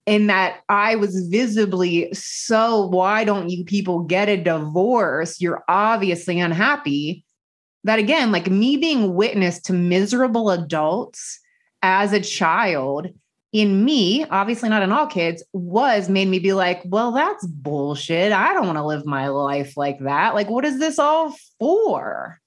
[0.06, 5.40] in that I was visibly so, why don't you people get a divorce?
[5.40, 7.24] You're obviously unhappy.
[7.84, 11.38] That again, like me being witness to miserable adults
[11.82, 13.08] as a child
[13.52, 18.32] in me, obviously not in all kids, was made me be like, well, that's bullshit.
[18.32, 20.34] I don't want to live my life like that.
[20.34, 22.40] Like, what is this all for?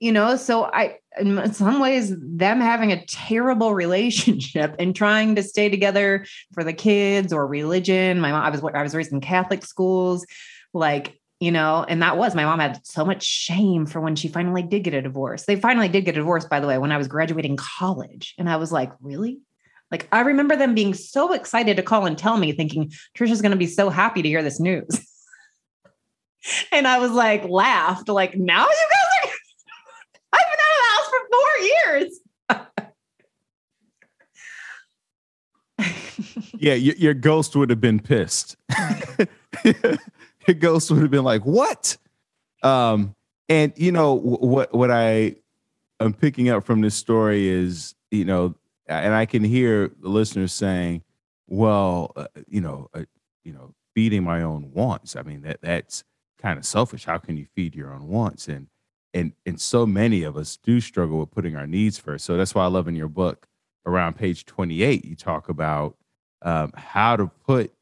[0.00, 5.42] You know so i in some ways them having a terrible relationship and trying to
[5.42, 8.20] stay together for the kids or religion.
[8.20, 10.24] My mom i was i was raised in catholic schools
[10.72, 14.28] like you know and that was my mom had so much shame for when she
[14.28, 15.44] finally did get a divorce.
[15.46, 18.48] They finally did get a divorce by the way when i was graduating college and
[18.48, 19.40] i was like really?
[19.90, 23.50] Like i remember them being so excited to call and tell me thinking tricia's going
[23.50, 24.86] to be so happy to hear this news.
[26.70, 29.08] And i was like laughed like now you guys
[30.32, 32.20] I've been out of the house for four years.
[36.58, 38.56] yeah, your, your, ghost would have been pissed.
[39.64, 41.96] your ghost would have been like, "What?"
[42.62, 43.14] Um,
[43.48, 44.74] and you know what?
[44.74, 45.36] What I
[46.00, 48.54] am picking up from this story is, you know,
[48.86, 51.02] and I can hear the listeners saying,
[51.46, 53.04] "Well, uh, you know, uh,
[53.44, 55.16] you know, feeding my own wants.
[55.16, 56.04] I mean, that that's
[56.40, 57.04] kind of selfish.
[57.04, 58.68] How can you feed your own wants?" And
[59.14, 62.24] and and so many of us do struggle with putting our needs first.
[62.24, 63.46] So that's why I love in your book
[63.86, 65.96] around page 28 you talk about
[66.42, 67.72] um, how to put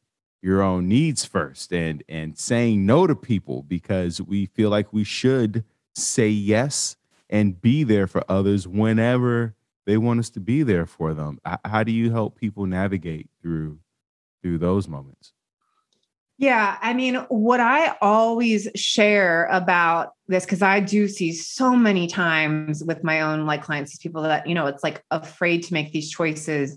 [0.41, 5.03] your own needs first and and saying no to people because we feel like we
[5.03, 6.97] should say yes
[7.29, 9.55] and be there for others whenever
[9.87, 11.41] they want us to be there for them.
[11.65, 13.79] How do you help people navigate through
[14.43, 15.33] through those moments?
[16.39, 16.77] Yeah.
[16.83, 22.85] I mean, what I always share about this, because I do see so many times
[22.85, 25.93] with my own like clients, these people that, you know, it's like afraid to make
[25.93, 26.77] these choices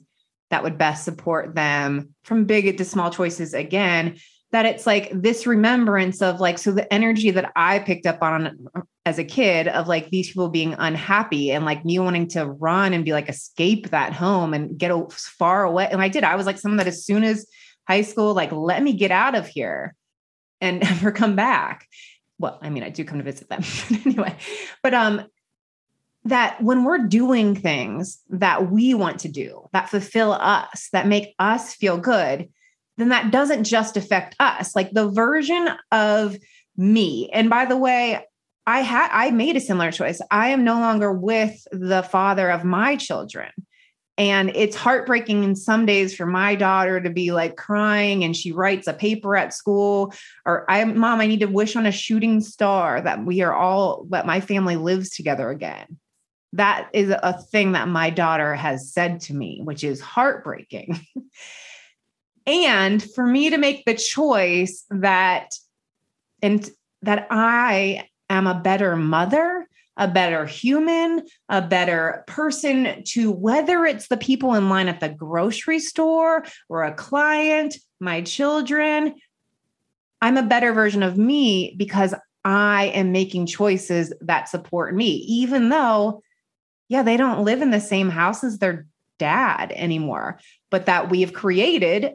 [0.50, 4.16] that would best support them from big to small choices again,
[4.52, 8.70] that it's like this remembrance of like, so the energy that I picked up on
[8.74, 12.46] uh, as a kid of like these people being unhappy and like me wanting to
[12.46, 15.90] run and be like, escape that home and get far away.
[15.92, 16.24] And I did.
[16.24, 17.46] I was like someone that as soon as,
[17.90, 19.96] high school, like, let me get out of here
[20.62, 21.88] and never come back.
[22.38, 23.64] Well, I mean, I do come to visit them
[24.06, 24.36] anyway,
[24.82, 25.26] but um,
[26.26, 31.34] that when we're doing things that we want to do, that fulfill us, that make
[31.40, 32.48] us feel good,
[32.98, 34.76] then that doesn't just affect us.
[34.76, 36.38] Like the version of
[36.78, 37.30] me.
[37.34, 38.26] And by the way,
[38.68, 40.22] I had I made a similar choice.
[40.30, 43.50] I am no longer with the father of my children.
[44.20, 48.52] And it's heartbreaking in some days for my daughter to be like crying and she
[48.52, 50.14] writes a paper at school
[50.46, 54.06] or I mom, I need to wish on a shooting star that we are all
[54.10, 55.98] that my family lives together again.
[56.52, 61.00] That is a thing that my daughter has said to me, which is heartbreaking.
[62.46, 65.56] and for me to make the choice that
[66.42, 66.70] and
[67.04, 69.49] that I am a better mother
[70.00, 75.10] a better human, a better person to whether it's the people in line at the
[75.10, 79.14] grocery store or a client, my children.
[80.22, 85.68] I'm a better version of me because I am making choices that support me, even
[85.68, 86.24] though,
[86.88, 91.22] yeah, they don't live in the same house as their dad anymore, but that we
[91.22, 92.14] have created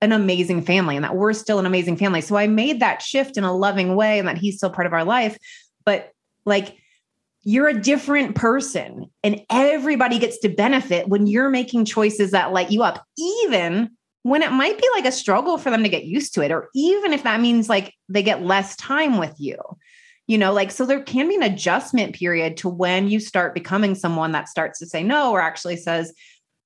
[0.00, 2.22] an amazing family and that we're still an amazing family.
[2.22, 4.94] So I made that shift in a loving way and that he's still part of
[4.94, 5.36] our life.
[5.84, 6.12] But
[6.46, 6.78] like,
[7.48, 12.70] you're a different person and everybody gets to benefit when you're making choices that light
[12.70, 13.88] you up even
[14.22, 16.68] when it might be like a struggle for them to get used to it or
[16.74, 19.56] even if that means like they get less time with you
[20.26, 23.94] you know like so there can be an adjustment period to when you start becoming
[23.94, 26.12] someone that starts to say no or actually says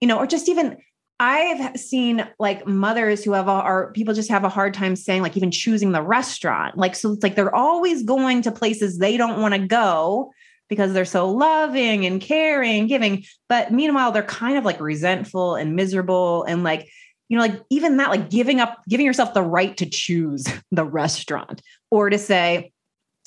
[0.00, 0.76] you know or just even
[1.20, 5.22] I've seen like mothers who have a, or people just have a hard time saying
[5.22, 6.76] like even choosing the restaurant.
[6.76, 10.32] Like so it's like they're always going to places they don't want to go
[10.72, 13.24] because they're so loving and caring, giving.
[13.46, 16.88] But meanwhile, they're kind of like resentful and miserable and like,
[17.28, 20.86] you know, like even that, like giving up, giving yourself the right to choose the
[20.86, 22.72] restaurant or to say,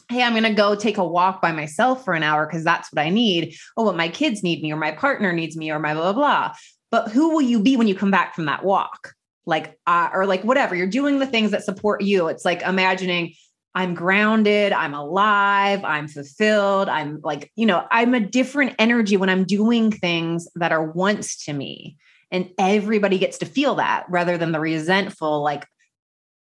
[0.09, 2.91] Hey, I'm going to go take a walk by myself for an hour because that's
[2.91, 3.55] what I need.
[3.77, 6.13] Oh, what my kids need me or my partner needs me or my blah, blah,
[6.13, 6.55] blah.
[6.89, 9.13] But who will you be when you come back from that walk?
[9.45, 12.27] Like, uh, or like whatever, you're doing the things that support you.
[12.27, 13.35] It's like imagining,
[13.75, 16.87] I'm grounded, I'm alive, I'm fulfilled.
[16.87, 21.43] I'm like, you know, I'm a different energy when I'm doing things that are once
[21.45, 21.97] to me.
[22.31, 25.67] And everybody gets to feel that rather than the resentful, like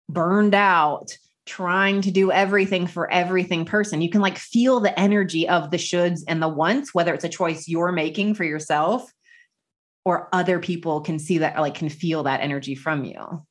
[0.07, 4.01] burned out, trying to do everything for everything person.
[4.01, 7.29] You can like feel the energy of the shoulds and the wants, whether it's a
[7.29, 9.11] choice you're making for yourself
[10.05, 13.45] or other people can see that, like can feel that energy from you.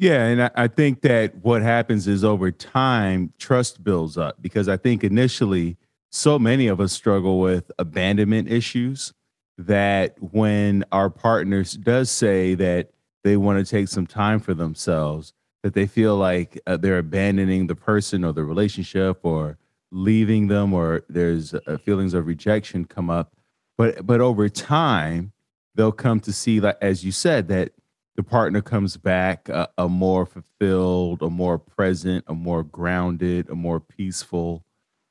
[0.00, 4.66] Yeah, and I, I, think that what happens is over time, trust builds up because
[4.66, 5.76] I think initially,
[6.08, 9.12] so many of us struggle with abandonment issues
[9.58, 12.92] that when our partners does say that
[13.24, 17.66] they want to take some time for themselves, that they feel like uh, they're abandoning
[17.66, 19.58] the person or the relationship or
[19.92, 23.36] leaving them or there's uh, feelings of rejection come up.
[23.76, 25.32] But but over time
[25.74, 27.72] they'll come to see that as you said that
[28.16, 33.54] the partner comes back a, a more fulfilled a more present a more grounded a
[33.54, 34.64] more peaceful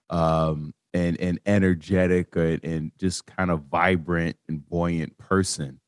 [0.09, 5.79] um, and and energetic and, and just kind of vibrant and buoyant person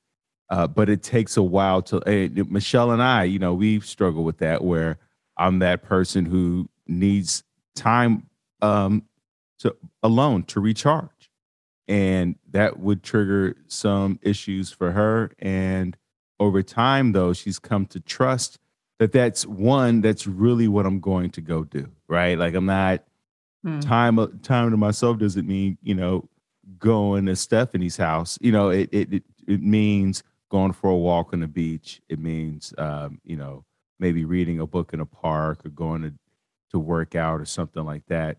[0.50, 4.26] uh, but it takes a while to hey, michelle and i you know we've struggled
[4.26, 4.97] with that where
[5.38, 7.43] i'm that person who needs
[7.76, 8.28] time
[8.62, 9.04] um,
[9.60, 11.32] to alone to recharge,
[11.88, 15.32] and that would trigger some issues for her.
[15.39, 15.97] And
[16.41, 18.58] over time, though, she's come to trust
[18.97, 21.89] that that's one that's really what I'm going to go do.
[22.08, 22.38] Right?
[22.38, 23.04] Like I'm not
[23.63, 23.80] hmm.
[23.80, 26.27] time time to myself doesn't mean you know
[26.77, 28.38] going to Stephanie's house.
[28.41, 32.01] You know, it it it, it means going for a walk on the beach.
[32.10, 33.63] It means um, you know
[33.99, 36.13] maybe reading a book in a park or going to
[36.71, 38.38] to work out or something like that.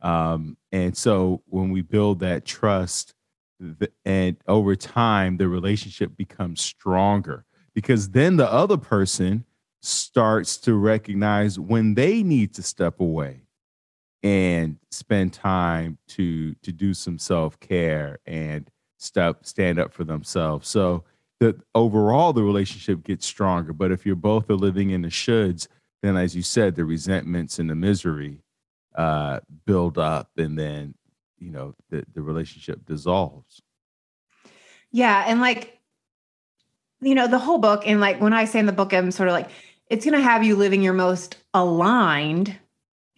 [0.00, 3.14] Um, and so when we build that trust,
[3.62, 7.44] the, and over time, the relationship becomes stronger.
[7.74, 9.44] Because then the other person
[9.80, 13.42] starts to recognize when they need to step away
[14.22, 20.68] and spend time to to do some self-care and step stand up for themselves.
[20.68, 21.04] So
[21.40, 23.72] that overall the relationship gets stronger.
[23.72, 25.66] But if you're both are living in the shoulds
[26.02, 28.42] then as you said the resentments and the misery
[28.94, 30.94] uh, build up and then
[31.42, 33.60] you know the, the relationship dissolves.
[34.90, 35.80] Yeah and like
[37.00, 39.28] you know the whole book and like when i say in the book i'm sort
[39.28, 39.50] of like
[39.92, 42.56] it's going to have you living your most aligned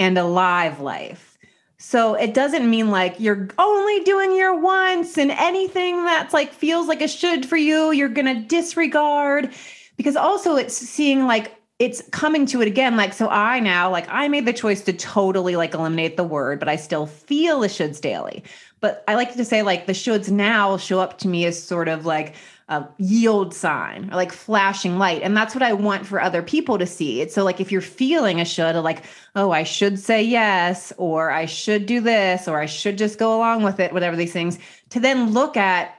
[0.00, 1.38] and alive life.
[1.78, 6.88] So it doesn't mean like you're only doing your once and anything that's like feels
[6.88, 9.52] like a should for you you're going to disregard
[9.96, 14.06] because also it's seeing like it's coming to it again like so i now like
[14.08, 17.68] i made the choice to totally like eliminate the word but i still feel the
[17.68, 18.42] shoulds daily.
[18.80, 21.88] But i like to say like the shoulds now show up to me as sort
[21.88, 22.34] of like
[22.68, 26.78] a yield sign or like flashing light and that's what i want for other people
[26.78, 27.20] to see.
[27.20, 29.02] It's so like if you're feeling a should like
[29.34, 33.36] oh i should say yes or i should do this or i should just go
[33.36, 34.58] along with it whatever these things
[34.90, 35.96] to then look at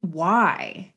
[0.00, 0.92] why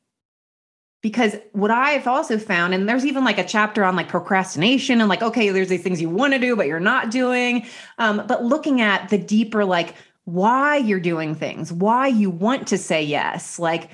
[1.06, 5.08] because what I've also found, and there's even like a chapter on like procrastination and
[5.08, 7.68] like, okay, there's these things you want to do, but you're not doing.
[8.00, 12.80] Um, but looking at the deeper, like why you're doing things, why you want to
[12.80, 13.91] say yes, like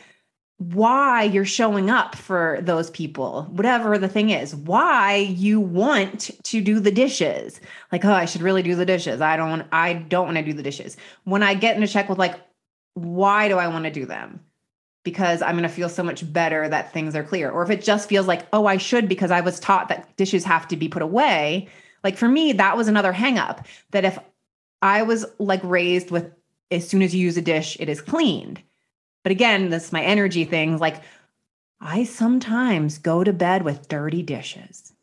[0.56, 6.62] why you're showing up for those people, whatever the thing is, why you want to
[6.62, 7.60] do the dishes.
[7.91, 9.19] Like, oh, I should really do the dishes.
[9.19, 10.95] I don't, I don't want to do the dishes.
[11.26, 12.39] When I get in a check with like,
[12.93, 14.39] why do I want to do them?
[15.04, 17.50] Because I'm going to feel so much better that things are clear.
[17.50, 20.44] Or if it just feels like, oh, I should because I was taught that dishes
[20.46, 21.70] have to be put away.
[22.04, 24.18] Like for me, that was another hangup that if
[24.82, 26.32] I was like raised with
[26.70, 28.62] as soon as you use a dish, it is cleaned.
[29.24, 30.78] But again, this is my energy thing.
[30.78, 31.02] Like
[31.80, 34.94] I sometimes go to bed with dirty dishes.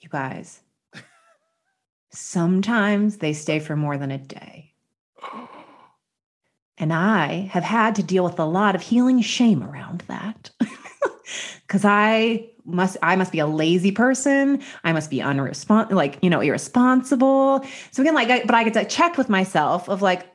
[0.00, 0.60] You guys,
[2.12, 4.65] sometimes they stay for more than a day.
[6.78, 10.50] And I have had to deal with a lot of healing shame around that.
[11.68, 14.62] Cause I must I must be a lazy person.
[14.84, 17.64] I must be unresponsive, like, you know, irresponsible.
[17.90, 20.26] So again, like I, but I get to check with myself of like,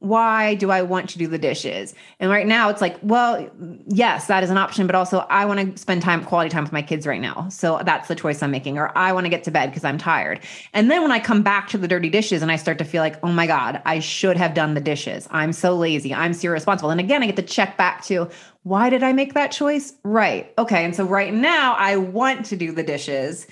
[0.00, 1.94] why do I want to do the dishes?
[2.20, 3.48] And right now it's like, well,
[3.86, 6.72] yes, that is an option, but also I want to spend time, quality time with
[6.72, 7.48] my kids right now.
[7.48, 8.76] So that's the choice I'm making.
[8.76, 10.40] Or I want to get to bed because I'm tired.
[10.74, 13.02] And then when I come back to the dirty dishes and I start to feel
[13.02, 15.26] like, oh my God, I should have done the dishes.
[15.30, 16.12] I'm so lazy.
[16.12, 16.90] I'm so irresponsible.
[16.90, 18.28] And again, I get to check back to
[18.64, 19.94] why did I make that choice?
[20.02, 20.52] Right.
[20.58, 20.84] Okay.
[20.84, 23.46] And so right now I want to do the dishes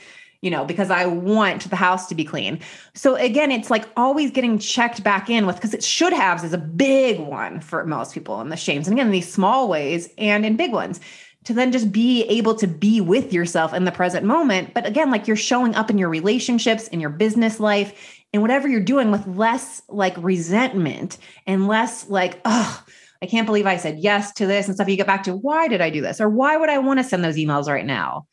[0.44, 2.60] you know, because I want the house to be clean.
[2.92, 6.52] So again, it's like always getting checked back in with because it should have is
[6.52, 8.86] a big one for most people in the shames.
[8.86, 11.00] And again, in these small ways and in big ones
[11.44, 14.74] to then just be able to be with yourself in the present moment.
[14.74, 18.68] But again, like you're showing up in your relationships, in your business life, and whatever
[18.68, 22.84] you're doing with less like resentment and less like, oh,
[23.22, 24.90] I can't believe I said yes to this and stuff.
[24.90, 26.20] You get back to why did I do this?
[26.20, 28.26] Or why would I want to send those emails right now?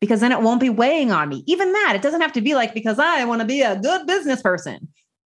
[0.00, 1.44] Because then it won't be weighing on me.
[1.46, 4.06] Even that, it doesn't have to be like because I want to be a good
[4.06, 4.88] business person.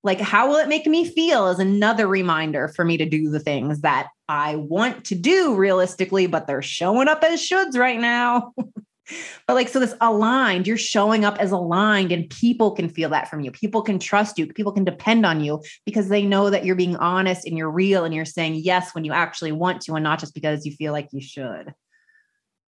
[0.05, 3.39] Like, how will it make me feel is another reminder for me to do the
[3.39, 8.53] things that I want to do realistically, but they're showing up as shoulds right now.
[9.47, 13.29] but like, so this aligned, you're showing up as aligned, and people can feel that
[13.29, 13.53] from you.
[13.53, 14.47] People can trust you.
[14.49, 18.05] People can depend on you because they know that you're being honest and you're real
[18.05, 20.93] and you're saying yes when you actually want to and not just because you feel
[20.93, 21.75] like you should.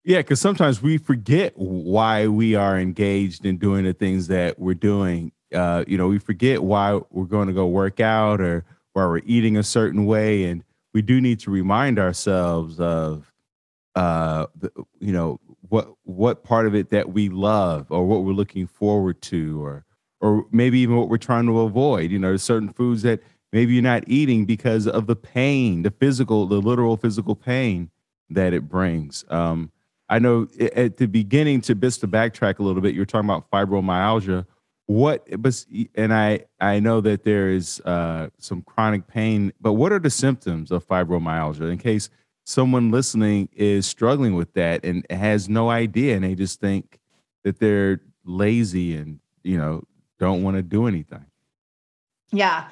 [0.05, 4.75] Yeah, because sometimes we forget why we are engaged in doing the things that we're
[4.75, 9.05] doing uh, you know, we forget why we're going to go work out or why
[9.05, 10.43] we're eating a certain way.
[10.45, 13.31] And we do need to remind ourselves of,
[13.95, 15.39] uh, the, you know,
[15.69, 19.85] what what part of it that we love or what we're looking forward to or
[20.21, 22.11] or maybe even what we're trying to avoid.
[22.11, 23.21] You know, there's certain foods that
[23.53, 27.91] maybe you're not eating because of the pain, the physical, the literal physical pain
[28.29, 29.25] that it brings.
[29.29, 29.71] Um,
[30.07, 33.49] I know at the beginning, to just to backtrack a little bit, you're talking about
[33.49, 34.45] fibromyalgia.
[34.87, 39.91] What, but and I I know that there is uh, some chronic pain, but what
[39.91, 41.71] are the symptoms of fibromyalgia?
[41.71, 42.09] In case
[42.43, 46.99] someone listening is struggling with that and has no idea, and they just think
[47.43, 49.83] that they're lazy and you know
[50.19, 51.25] don't want to do anything.
[52.31, 52.67] Yeah.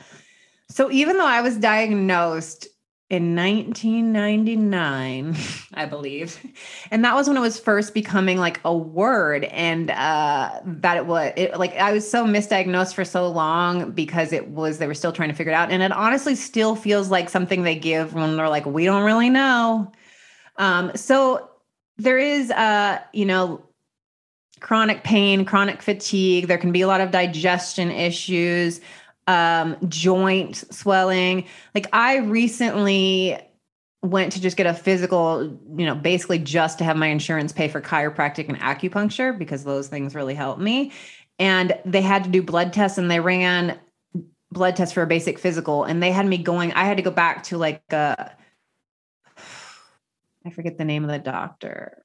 [0.70, 2.68] So even though I was diagnosed
[3.14, 5.36] in 1999,
[5.76, 6.44] I believe.
[6.90, 11.06] And that was when it was first becoming like a word and uh that it
[11.06, 14.96] was it, like I was so misdiagnosed for so long because it was they were
[14.96, 18.16] still trying to figure it out and it honestly still feels like something they give
[18.16, 19.92] when they're like we don't really know.
[20.58, 21.52] Um so
[21.98, 23.64] there is uh you know
[24.60, 28.82] chronic pain, chronic fatigue, there can be a lot of digestion issues
[29.28, 31.46] um, joint swelling.
[31.74, 33.38] Like I recently
[34.02, 35.44] went to just get a physical,
[35.78, 39.88] you know, basically just to have my insurance pay for chiropractic and acupuncture because those
[39.88, 40.92] things really help me.
[41.40, 43.80] And they had to do blood tests and they ran
[44.52, 47.10] blood tests for a basic physical and they had me going I had to go
[47.10, 48.16] back to like uh
[50.46, 52.03] I forget the name of the doctor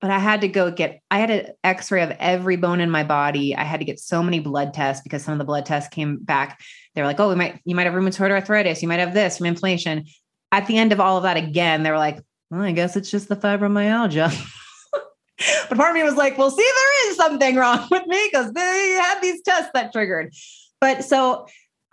[0.00, 2.90] but I had to go get, I had an x ray of every bone in
[2.90, 3.54] my body.
[3.54, 6.16] I had to get so many blood tests because some of the blood tests came
[6.16, 6.60] back.
[6.94, 8.80] They were like, oh, we might, you might have rheumatoid arthritis.
[8.80, 10.06] You might have this, from inflammation.
[10.52, 12.18] At the end of all of that, again, they were like,
[12.50, 14.30] well, I guess it's just the fibromyalgia.
[15.68, 18.52] but part of me was like, well, see, there is something wrong with me because
[18.52, 20.32] they had these tests that triggered.
[20.80, 21.46] But so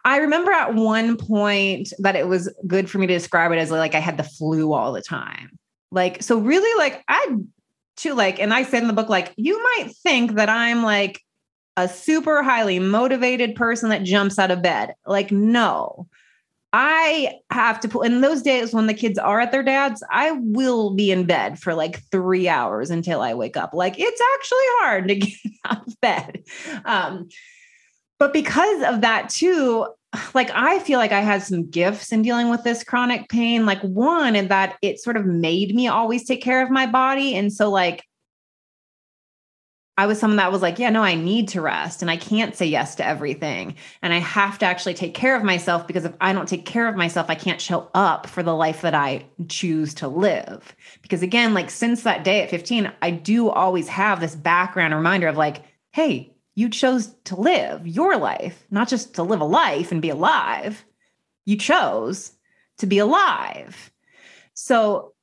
[0.06, 3.70] I remember at one point that it was good for me to describe it as
[3.70, 5.60] like I had the flu all the time.
[5.92, 7.36] Like, so really, like I
[7.98, 11.22] to like, and I said in the book, like, you might think that I'm like
[11.76, 14.96] a super highly motivated person that jumps out of bed.
[15.06, 16.08] Like, no.
[16.74, 20.32] I have to put in those days when the kids are at their dad's, I
[20.32, 23.74] will be in bed for like three hours until I wake up.
[23.74, 25.34] Like it's actually hard to get
[25.66, 26.44] out of bed.
[26.84, 27.30] Um,
[28.20, 29.88] but because of that too,
[30.34, 33.66] like I feel like I had some gifts in dealing with this chronic pain.
[33.66, 37.36] Like one, in that it sort of made me always take care of my body.
[37.36, 38.04] And so like
[40.00, 42.56] I was someone that was like, yeah, no, I need to rest and I can't
[42.56, 43.76] say yes to everything.
[44.04, 46.88] And I have to actually take care of myself because if I don't take care
[46.88, 50.76] of myself, I can't show up for the life that I choose to live.
[51.02, 55.28] Because again, like since that day at 15, I do always have this background reminder
[55.28, 59.92] of like, hey, you chose to live your life, not just to live a life
[59.92, 60.84] and be alive.
[61.46, 62.32] You chose
[62.80, 63.92] to be alive.
[64.56, 65.14] So,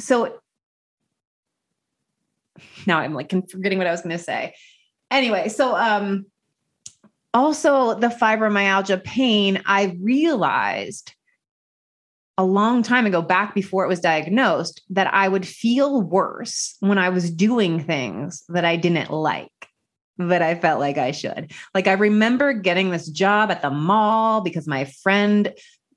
[0.00, 0.40] so
[2.88, 4.52] now I'm like forgetting what I was going to say.
[5.12, 6.26] Anyway, so um
[7.32, 11.14] also the fibromyalgia pain, I realized
[12.36, 16.98] a long time ago, back before it was diagnosed, that I would feel worse when
[16.98, 19.59] I was doing things that I didn't like
[20.28, 21.52] that I felt like I should.
[21.74, 25.52] Like I remember getting this job at the mall because my friend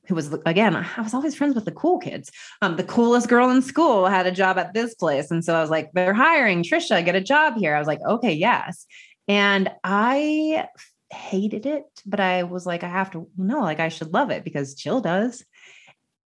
[0.08, 2.30] who was again, I was always friends with the cool kids.
[2.62, 5.32] Um, the coolest girl in school had a job at this place.
[5.32, 7.76] And so I was like, they're hiring Tricia, get a job here.
[7.76, 8.86] I was like, okay, yes.
[9.28, 10.68] And I
[11.10, 14.44] hated it, but I was like, I have to know, like I should love it
[14.44, 15.46] because Jill does.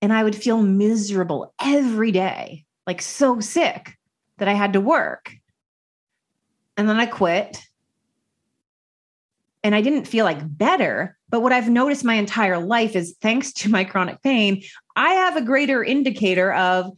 [0.01, 3.97] And I would feel miserable every day, like so sick
[4.39, 5.33] that I had to work.
[6.77, 7.68] And then I quit
[9.63, 11.17] and I didn't feel like better.
[11.29, 14.63] But what I've noticed my entire life is thanks to my chronic pain,
[14.97, 16.93] I have a greater indicator of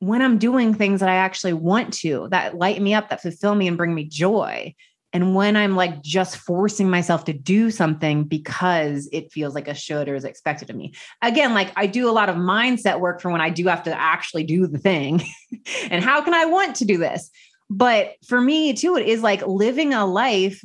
[0.00, 3.54] when I'm doing things that I actually want to, that light me up, that fulfill
[3.54, 4.74] me and bring me joy.
[5.12, 9.74] And when I'm like just forcing myself to do something because it feels like a
[9.74, 10.92] should or is expected of me.
[11.22, 13.98] Again, like I do a lot of mindset work for when I do have to
[13.98, 15.22] actually do the thing.
[15.90, 17.30] and how can I want to do this?
[17.70, 20.62] But for me too, it is like living a life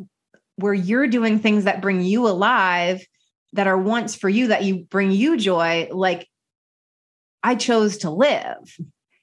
[0.58, 3.06] where you're doing things that bring you alive
[3.54, 6.28] that are once for you that you bring you joy like
[7.44, 8.78] i chose to live.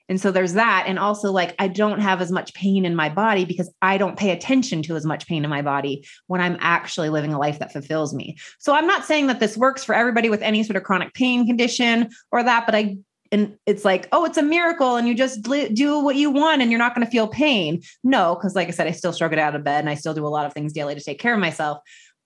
[0.09, 0.87] And so there's that.
[0.89, 4.19] And also like i don't have as much pain in my body because i don't
[4.19, 7.59] pay attention to as much pain in my body when i'm actually living a life
[7.61, 8.37] that fulfills me.
[8.59, 11.47] So i'm not saying that this works for everybody with any sort of chronic pain
[11.47, 12.97] condition or that but i
[13.33, 16.71] and it's like oh it's a miracle and you just do what you want and
[16.71, 19.55] you're not going to feel pain no because like i said i still struggle out
[19.55, 21.41] of bed and i still do a lot of things daily to take care of
[21.41, 21.79] myself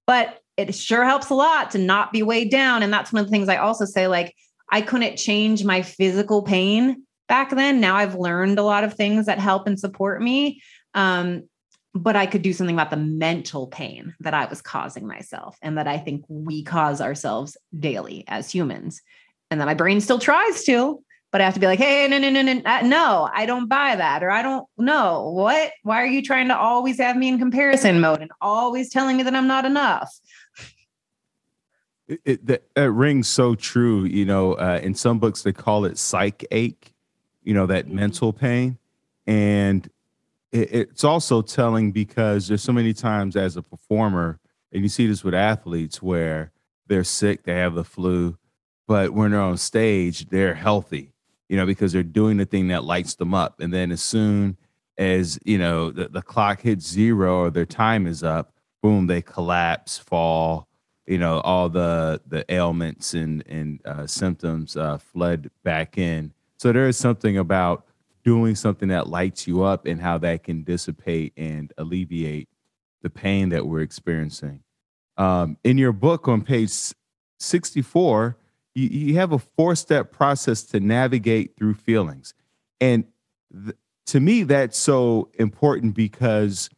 [0.07, 2.83] but it sure helps a lot to not be weighed down.
[2.83, 4.35] And that's one of the things I also say like,
[4.71, 7.81] I couldn't change my physical pain back then.
[7.81, 10.63] Now I've learned a lot of things that help and support me.
[10.95, 11.45] Um,
[11.95, 15.79] but I could do something about the mental pain that I was causing myself and
[15.79, 19.01] that I think we cause ourselves daily as humans.
[19.55, 21.01] And then my brain still tries to,
[21.31, 23.69] but I have to be like, hey, no, no, no, no, uh, no, I don't
[23.69, 24.25] buy that.
[24.25, 28.01] Or I don't know what, why are you trying to always have me in comparison
[28.01, 30.13] mode and always telling me that I'm not enough?
[32.09, 34.07] It, it, that, that rings so true.
[34.07, 36.93] You know, uh, in some books, they call it psych ache,
[37.45, 37.95] you know, that mm-hmm.
[37.95, 38.77] mental pain.
[39.25, 39.89] And
[40.51, 44.41] it, it's also telling because there's so many times as a performer,
[44.73, 46.51] and you see this with athletes where
[46.89, 48.37] they're sick, they have the flu,
[48.87, 51.13] but when they're on stage, they're healthy,
[51.49, 53.61] you know, because they're doing the thing that lights them up.
[53.61, 54.57] And then as soon
[54.99, 59.23] as, you know, the, the clock hits zero or their time is up, boom, they
[59.23, 60.69] collapse, fall,
[61.07, 66.33] you know, all the the ailments and and uh, symptoms uh, flood back in.
[66.59, 67.87] So there is something about
[68.25, 72.49] doing something that lights you up and how that can dissipate and alleviate
[73.03, 74.61] the pain that we're experiencing.
[75.19, 76.73] Um, in your book on page
[77.39, 78.37] 64,
[78.75, 82.35] you, you have a four step process to navigate through feelings.
[82.81, 83.05] And
[83.53, 86.69] th- to me, that's so important because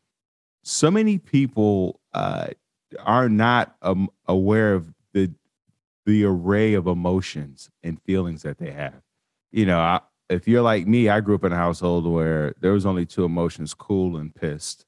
[0.62, 2.48] so many people uh,
[3.04, 5.32] are not um, aware of the
[6.04, 9.02] the array of emotions and feelings that they have.
[9.50, 12.72] You know, I, if you're like me, I grew up in a household where there
[12.72, 14.84] was only two emotions: cool and pissed,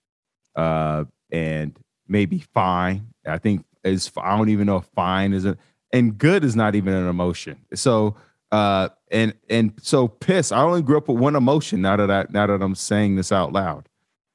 [0.55, 3.09] uh, and maybe fine.
[3.27, 5.57] I think is I don't even know if fine is a
[5.93, 7.59] and good is not even an emotion.
[7.75, 8.17] So
[8.53, 10.53] uh, and and so piss.
[10.53, 11.83] I only grew up with one emotion.
[11.83, 13.89] Now that I now that I'm saying this out loud.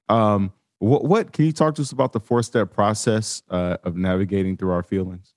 [0.10, 3.96] Um, what, what can you talk to us about the four step process uh, of
[3.96, 5.34] navigating through our feelings?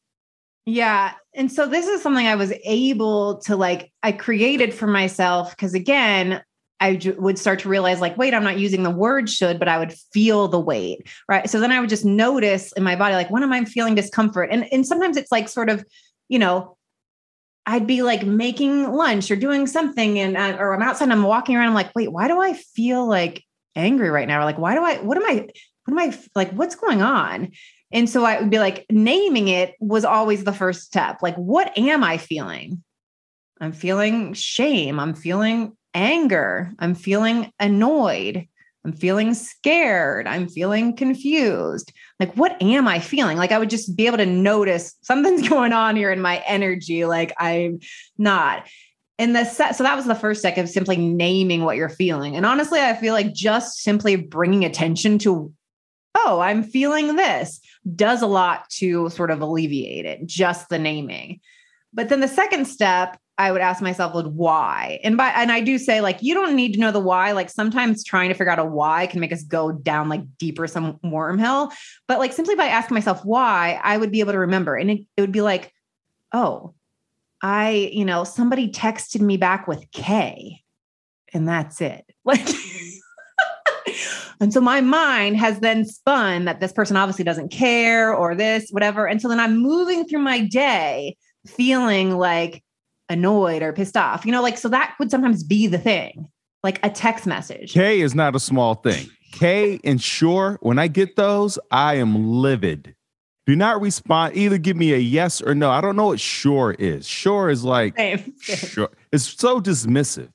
[0.66, 1.12] Yeah.
[1.34, 5.74] And so this is something I was able to like, I created for myself because
[5.74, 6.42] again,
[6.80, 9.78] I would start to realize, like, wait, I'm not using the word should, but I
[9.78, 11.08] would feel the weight.
[11.26, 11.48] Right.
[11.48, 14.50] So then I would just notice in my body, like, when am I feeling discomfort?
[14.52, 15.84] And, and sometimes it's like sort of,
[16.28, 16.76] you know,
[17.66, 21.24] I'd be like making lunch or doing something and, uh, or I'm outside and I'm
[21.24, 21.68] walking around.
[21.68, 24.40] I'm like, wait, why do I feel like angry right now?
[24.40, 25.48] Or like, why do I, what am I,
[25.84, 27.50] what am I like, what's going on?
[27.92, 31.22] And so I would be like, naming it was always the first step.
[31.22, 32.82] Like, what am I feeling?
[33.60, 35.00] I'm feeling shame.
[35.00, 36.72] I'm feeling anger.
[36.78, 38.48] I'm feeling annoyed.
[38.86, 40.28] I'm feeling scared.
[40.28, 41.92] I'm feeling confused.
[42.20, 43.36] Like, what am I feeling?
[43.36, 47.04] Like, I would just be able to notice something's going on here in my energy.
[47.04, 47.80] Like, I'm
[48.16, 48.68] not
[49.18, 52.36] and the set so that was the first step of simply naming what you're feeling
[52.36, 55.50] and honestly i feel like just simply bringing attention to
[56.14, 57.58] oh i'm feeling this
[57.94, 61.40] does a lot to sort of alleviate it just the naming
[61.94, 65.60] but then the second step i would ask myself was why and by and i
[65.60, 68.50] do say like you don't need to know the why like sometimes trying to figure
[68.50, 71.72] out a why can make us go down like deeper some wormhole
[72.08, 75.00] but like simply by asking myself why i would be able to remember and it,
[75.16, 75.72] it would be like
[76.32, 76.74] oh
[77.42, 80.62] I, you know, somebody texted me back with K
[81.32, 82.04] and that's it.
[82.24, 82.48] Like,
[84.40, 88.68] and so my mind has then spun that this person obviously doesn't care or this,
[88.70, 89.06] whatever.
[89.06, 91.16] And so then I'm moving through my day
[91.46, 92.64] feeling like
[93.08, 96.28] annoyed or pissed off, you know, like, so that would sometimes be the thing,
[96.62, 97.72] like a text message.
[97.72, 99.08] K is not a small thing.
[99.32, 102.94] K and sure, when I get those, I am livid.
[103.46, 104.36] Do not respond.
[104.36, 105.70] Either give me a yes or no.
[105.70, 107.06] I don't know what sure is.
[107.06, 108.34] Sure is like Same.
[108.40, 108.90] sure.
[109.12, 110.30] It's so dismissive.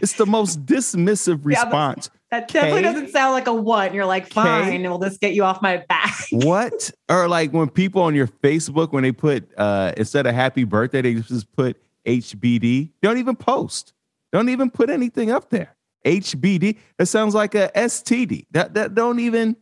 [0.00, 2.10] It's the most dismissive response.
[2.12, 3.94] Yeah, that definitely K, doesn't sound like a what.
[3.94, 6.14] You're like, fine, K, we'll just get you off my back.
[6.30, 6.90] what?
[7.08, 11.02] Or like when people on your Facebook, when they put uh instead of happy birthday,
[11.02, 12.92] they just put HBD.
[13.02, 13.92] Don't even post.
[14.32, 15.76] Don't even put anything up there.
[16.04, 16.78] HBD.
[16.98, 18.46] That sounds like a STD.
[18.52, 19.56] That that don't even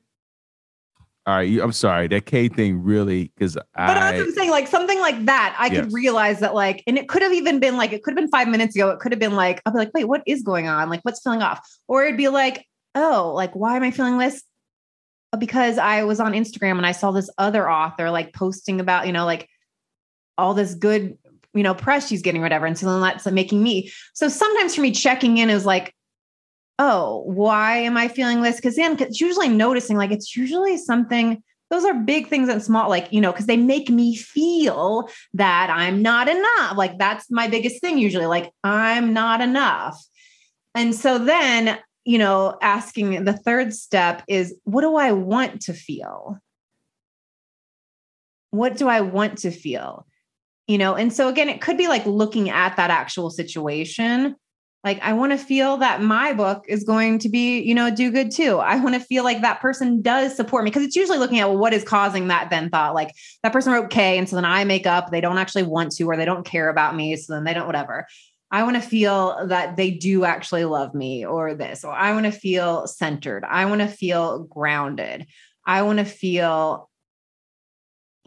[1.26, 2.06] all right, I'm sorry.
[2.08, 3.86] That K thing really because I.
[3.86, 5.84] But I'm saying, like something like that, I yes.
[5.84, 8.28] could realize that, like, and it could have even been like it could have been
[8.28, 8.90] five minutes ago.
[8.90, 10.90] It could have been like I'll be like, wait, what is going on?
[10.90, 11.66] Like, what's feeling off?
[11.88, 14.42] Or it'd be like, oh, like why am I feeling this?
[15.32, 19.06] Uh, because I was on Instagram and I saw this other author like posting about,
[19.06, 19.48] you know, like
[20.36, 21.16] all this good,
[21.54, 22.66] you know, press she's getting, whatever.
[22.66, 23.92] And so then that's making me.
[24.12, 25.94] So sometimes for me, checking in is like,
[26.78, 28.56] oh, why am I feeling this?
[28.56, 32.88] Because then it's usually noticing, like, it's usually something, those are big things and small,
[32.88, 36.76] like, you know, because they make me feel that I'm not enough.
[36.76, 39.96] Like, that's my biggest thing usually, like, I'm not enough.
[40.74, 45.72] And so then, you know, asking the third step is, what do I want to
[45.72, 46.40] feel?
[48.54, 50.06] what do I want to feel?
[50.66, 54.36] You know, and so again, it could be like looking at that actual situation.
[54.82, 58.10] Like, I want to feel that my book is going to be, you know, do
[58.10, 58.58] good too.
[58.58, 61.48] I want to feel like that person does support me because it's usually looking at
[61.48, 62.94] well, what is causing that then thought.
[62.94, 64.18] Like, that person wrote K.
[64.18, 66.68] And so then I make up, they don't actually want to, or they don't care
[66.68, 67.16] about me.
[67.16, 68.06] So then they don't, whatever.
[68.50, 72.26] I want to feel that they do actually love me or this, or I want
[72.26, 73.42] to feel centered.
[73.42, 75.26] I want to feel grounded.
[75.66, 76.90] I want to feel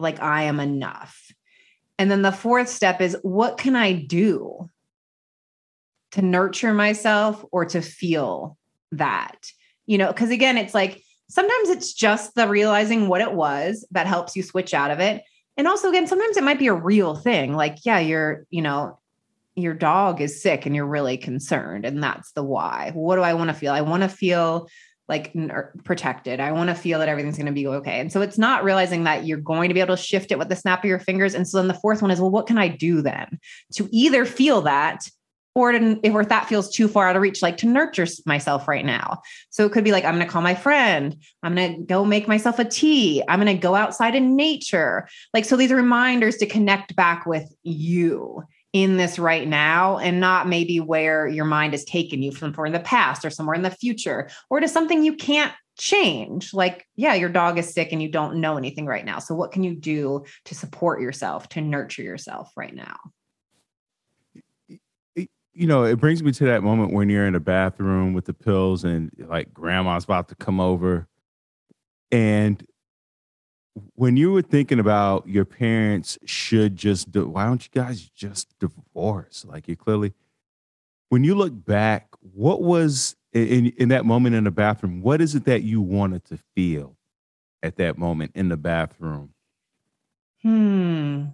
[0.00, 1.27] like I am enough.
[1.98, 4.70] And then the fourth step is what can I do
[6.12, 8.56] to nurture myself or to feel
[8.92, 9.50] that?
[9.86, 14.06] You know, because again, it's like sometimes it's just the realizing what it was that
[14.06, 15.22] helps you switch out of it.
[15.56, 17.54] And also, again, sometimes it might be a real thing.
[17.54, 18.98] Like, yeah, you're, you know,
[19.56, 21.84] your dog is sick and you're really concerned.
[21.84, 22.92] And that's the why.
[22.94, 23.72] What do I want to feel?
[23.72, 24.68] I want to feel
[25.08, 26.40] like er, protected.
[26.40, 28.00] I want to feel that everything's going to be okay.
[28.00, 30.48] And so it's not realizing that you're going to be able to shift it with
[30.48, 31.34] the snap of your fingers.
[31.34, 33.38] And so then the fourth one is, well, what can I do then
[33.74, 35.08] to either feel that
[35.54, 38.68] or to, if, if that feels too far out of reach, like to nurture myself
[38.68, 39.20] right now.
[39.50, 41.16] So it could be like, I'm going to call my friend.
[41.42, 43.24] I'm going to go make myself a tea.
[43.28, 45.08] I'm going to go outside in nature.
[45.34, 48.44] Like, so these reminders to connect back with you
[48.82, 52.66] in this right now and not maybe where your mind has taken you from for
[52.66, 56.54] in the past or somewhere in the future or to something you can't change.
[56.54, 59.18] Like yeah your dog is sick and you don't know anything right now.
[59.18, 62.96] So what can you do to support yourself to nurture yourself right now?
[65.16, 68.34] You know it brings me to that moment when you're in a bathroom with the
[68.34, 71.08] pills and like grandma's about to come over
[72.12, 72.64] and
[73.94, 78.58] when you were thinking about your parents should just do, why don't you guys just
[78.58, 79.44] divorce?
[79.46, 80.14] Like you clearly,
[81.08, 85.02] when you look back, what was in in that moment in the bathroom?
[85.02, 86.96] What is it that you wanted to feel
[87.62, 89.34] at that moment in the bathroom?
[90.42, 91.26] Hmm.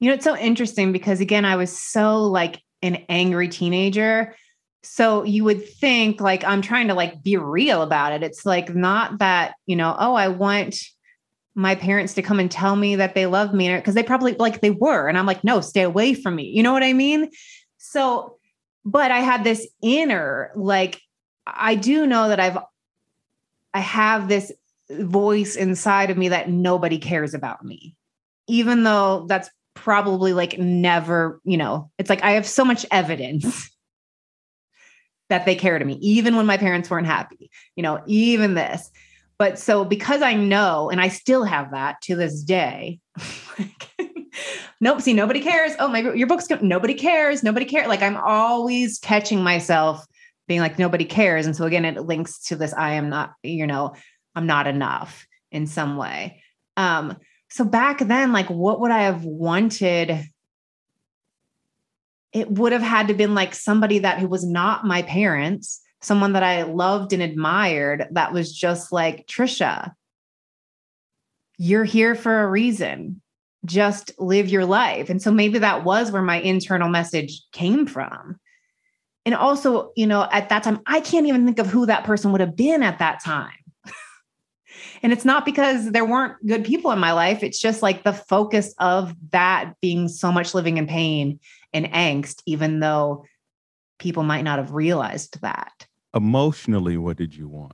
[0.00, 4.34] You know, it's so interesting because again, I was so like an angry teenager
[4.84, 8.22] so you would think like i'm trying to like be real about it.
[8.22, 10.76] It's like not that you know oh i want
[11.54, 14.60] my parents to come and tell me that they love me because they probably like
[14.60, 16.44] they were and i'm like no stay away from me.
[16.44, 17.30] You know what i mean?
[17.78, 18.38] So
[18.84, 21.00] but i had this inner like
[21.46, 22.58] i do know that i've
[23.72, 24.52] i have this
[24.90, 27.96] voice inside of me that nobody cares about me
[28.46, 33.70] even though that's probably like never you know it's like i have so much evidence
[35.34, 38.88] that they care to me, even when my parents weren't happy, you know, even this.
[39.36, 43.00] But so because I know, and I still have that to this day,
[44.80, 45.72] nope, see, nobody cares.
[45.80, 47.42] Oh, my, your book's, nobody cares.
[47.42, 47.88] Nobody cares.
[47.88, 50.06] Like I'm always catching myself
[50.46, 51.46] being like, nobody cares.
[51.46, 53.94] And so again, it links to this, I am not, you know,
[54.36, 56.42] I'm not enough in some way.
[56.76, 57.16] Um,
[57.50, 60.24] so back then, like, what would I have wanted
[62.34, 66.32] it would have had to been like somebody that who was not my parents, someone
[66.32, 69.92] that I loved and admired that was just like Tricia.
[71.56, 73.22] You're here for a reason.
[73.64, 75.08] Just live your life.
[75.08, 78.38] And so maybe that was where my internal message came from.
[79.24, 82.32] And also, you know, at that time, I can't even think of who that person
[82.32, 83.52] would have been at that time.
[85.02, 87.42] and it's not because there weren't good people in my life.
[87.42, 91.38] It's just like the focus of that being so much living in pain
[91.74, 93.26] and angst, even though
[93.98, 95.86] people might not have realized that.
[96.14, 97.72] Emotionally, what did you want?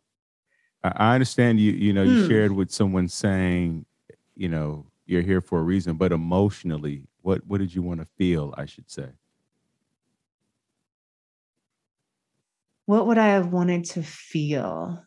[0.82, 2.28] I understand you, you know, you hmm.
[2.28, 3.84] shared with someone saying,
[4.34, 8.06] you know, you're here for a reason, but emotionally, what what did you want to
[8.16, 9.08] feel, I should say?
[12.86, 15.04] What would I have wanted to feel?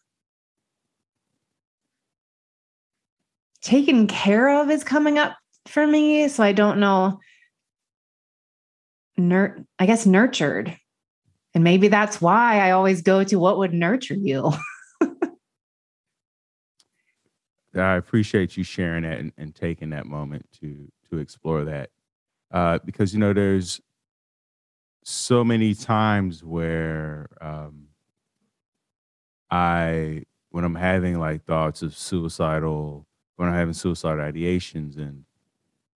[3.62, 5.36] Taken care of is coming up
[5.68, 6.28] for me.
[6.28, 7.20] So I don't know
[9.18, 10.78] nur- I guess nurtured.
[11.53, 14.51] And maybe that's why I always go to what would nurture you.
[17.76, 21.89] I appreciate you sharing that and, and, taking that moment to to explore that,
[22.51, 23.82] uh, because you know there's
[25.03, 27.88] so many times where um,
[29.49, 33.05] I, when I'm having like thoughts of suicidal,
[33.36, 35.26] when I'm having suicidal ideations, and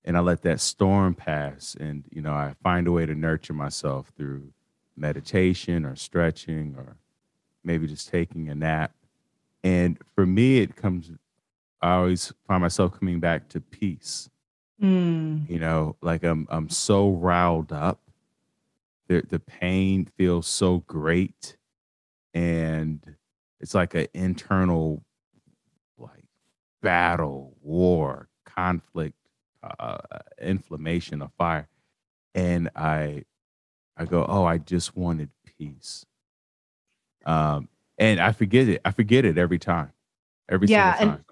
[0.04, 1.76] and I let that storm pass.
[1.78, 4.52] And, you know, I find a way to nurture myself through
[4.96, 6.96] meditation or stretching or
[7.64, 8.92] maybe just taking a nap.
[9.62, 11.10] And for me, it comes,
[11.80, 14.28] I always find myself coming back to peace.
[14.82, 15.48] Mm.
[15.48, 18.00] You know, like I'm, I'm so riled up.
[19.08, 21.56] The, the pain feels so great.
[22.34, 23.00] And
[23.60, 25.02] it's like an internal
[25.96, 26.24] like
[26.82, 29.16] battle, war, conflict,
[29.78, 29.98] uh,
[30.40, 31.68] inflammation, a fire.
[32.34, 33.24] And I,
[33.96, 36.04] I go, oh, I just wanted peace.
[37.24, 38.80] Um, and I forget it.
[38.84, 39.92] I forget it every time.
[40.48, 41.24] Every yeah, single time.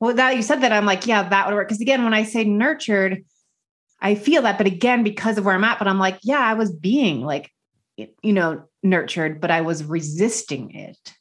[0.00, 1.68] Well, that you said that, I'm like, yeah, that would work.
[1.68, 3.24] Because again, when I say nurtured,
[4.00, 6.54] I feel that, but again, because of where I'm at, but I'm like, yeah, I
[6.54, 7.50] was being like,
[7.96, 11.17] you know, nurtured, but I was resisting it.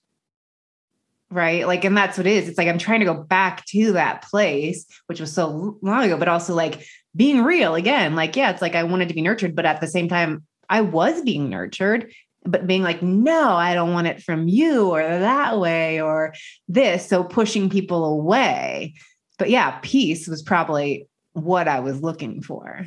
[1.29, 1.67] Right.
[1.67, 2.47] Like, and that's what it is.
[2.47, 6.17] It's like I'm trying to go back to that place, which was so long ago,
[6.17, 8.15] but also like being real again.
[8.15, 10.81] Like, yeah, it's like I wanted to be nurtured, but at the same time, I
[10.81, 12.13] was being nurtured,
[12.45, 16.33] but being like, no, I don't want it from you or that way or
[16.69, 17.07] this.
[17.07, 18.93] So pushing people away.
[19.37, 22.85] But yeah, peace was probably what I was looking for.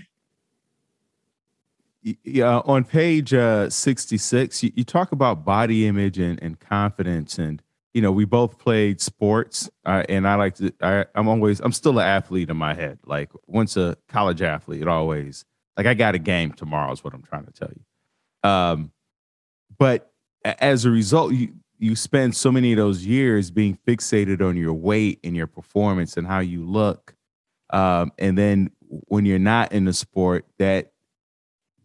[2.03, 7.39] Yeah, on page uh, 66, you, you, talk about body image and, and confidence.
[7.39, 7.61] And,
[7.95, 9.71] you know, we both played sports.
[9.85, 12.99] Uh, and I like to, I, I'm always, I'm still an athlete in my head.
[13.05, 15.45] Like, once a college athlete, it always,
[15.77, 18.49] like, I got a game tomorrow, is what I'm trying to tell you.
[18.49, 18.93] Um,
[19.79, 20.13] but
[20.45, 24.75] as a result, you, you spend so many of those years being fixated on your
[24.75, 27.15] weight and your performance and how you look
[27.73, 30.93] um, and then when you're not in the sport, that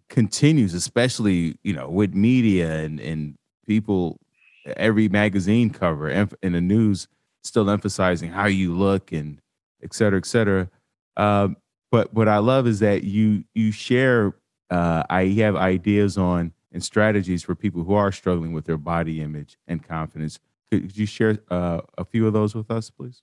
[0.10, 3.36] continues, especially you know with media and and
[3.66, 4.20] people,
[4.66, 7.08] every magazine cover and in the news
[7.44, 9.40] still emphasizing how you look and
[9.84, 10.70] et cetera, et cetera.
[11.16, 11.58] Um,
[11.92, 14.34] but what I love is that you you share.
[14.72, 19.22] Uh, I have ideas on and strategies for people who are struggling with their body
[19.22, 20.40] image and confidence.
[20.72, 23.22] Could you share uh, a few of those with us, please?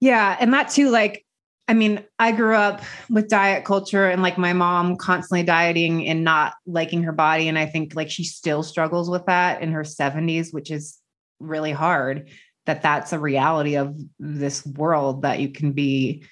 [0.00, 1.25] Yeah, and that too, like
[1.68, 6.22] I mean, I grew up with diet culture and like my mom constantly dieting and
[6.22, 7.48] not liking her body.
[7.48, 10.98] And I think like she still struggles with that in her 70s, which is
[11.40, 12.28] really hard
[12.66, 16.24] that that's a reality of this world that you can be,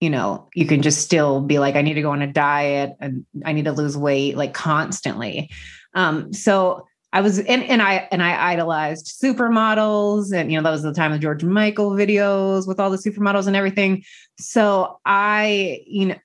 [0.00, 2.92] you know, you can just still be like, I need to go on a diet
[3.00, 5.50] and I need to lose weight like constantly.
[5.94, 10.70] Um, so I was and, and I and I idolized supermodels and you know that
[10.70, 14.04] was the time of George Michael videos with all the supermodels and everything.
[14.38, 16.16] So I you know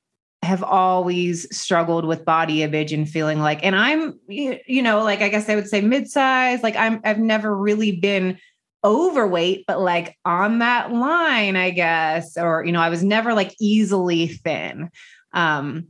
[0.44, 5.30] have always struggled with body image and feeling like and I'm you know like I
[5.30, 8.38] guess I would say mid-size like I'm I've never really been
[8.84, 13.56] overweight but like on that line I guess or you know I was never like
[13.60, 14.92] easily thin.
[15.34, 15.88] Um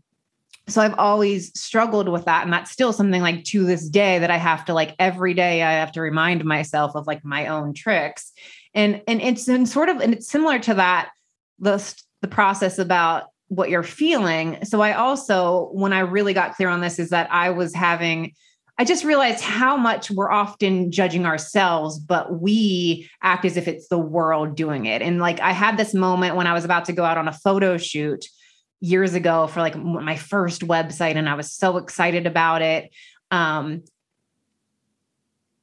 [0.67, 2.43] so I've always struggled with that.
[2.43, 5.61] And that's still something like to this day that I have to like every day
[5.61, 8.31] I have to remind myself of like my own tricks.
[8.73, 11.11] And and it's in sort of and it's similar to that,
[11.59, 14.57] the the process about what you're feeling.
[14.65, 18.33] So I also, when I really got clear on this, is that I was having
[18.77, 23.87] I just realized how much we're often judging ourselves, but we act as if it's
[23.87, 25.01] the world doing it.
[25.01, 27.33] And like I had this moment when I was about to go out on a
[27.33, 28.25] photo shoot
[28.85, 32.91] years ago for like my first website and I was so excited about it.
[33.31, 33.83] Um,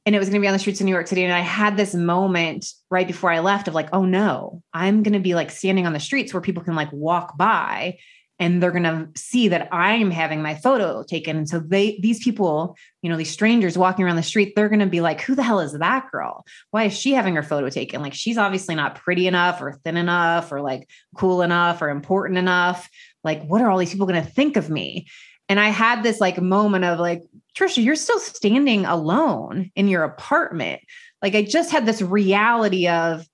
[0.05, 1.23] and it was going to be on the streets of New York City.
[1.23, 5.13] And I had this moment right before I left of like, oh no, I'm going
[5.13, 7.97] to be like standing on the streets where people can like walk by
[8.39, 11.37] and they're going to see that I'm having my photo taken.
[11.37, 14.79] And so they, these people, you know, these strangers walking around the street, they're going
[14.79, 16.43] to be like, who the hell is that girl?
[16.71, 18.01] Why is she having her photo taken?
[18.01, 22.37] Like, she's obviously not pretty enough or thin enough or like cool enough or important
[22.37, 22.89] enough.
[23.23, 25.07] Like, what are all these people going to think of me?
[25.49, 27.21] And I had this like moment of like,
[27.57, 30.81] Tricia, you're still standing alone in your apartment.
[31.21, 33.25] Like, I just had this reality of,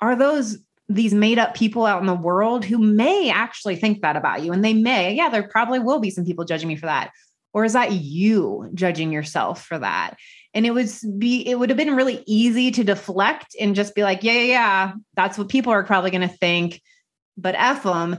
[0.00, 4.16] are those these made up people out in the world who may actually think that
[4.16, 4.52] about you.
[4.52, 7.10] And they may, yeah, there probably will be some people judging me for that.
[7.52, 10.16] Or is that you judging yourself for that?
[10.54, 14.02] And it was be it would have been really easy to deflect and just be
[14.02, 16.80] like, yeah, yeah, yeah, that's what people are probably going to think,
[17.36, 18.18] but F them.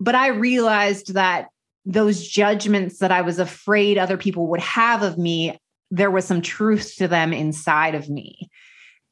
[0.00, 1.48] But I realized that
[1.84, 5.58] those judgments that I was afraid other people would have of me,
[5.90, 8.50] there was some truth to them inside of me.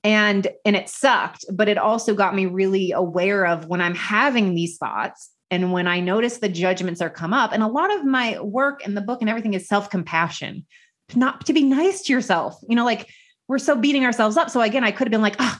[0.02, 4.54] And and it sucked but it also got me really aware of when i'm having
[4.54, 7.52] these thoughts and when i notice the judgments are come up.
[7.52, 10.66] And a lot of my work and the book and everything is self-compassion
[11.14, 12.58] not to be nice to yourself.
[12.68, 13.08] You know like
[13.48, 14.50] we're so beating ourselves up.
[14.50, 15.58] So again i could have been like oh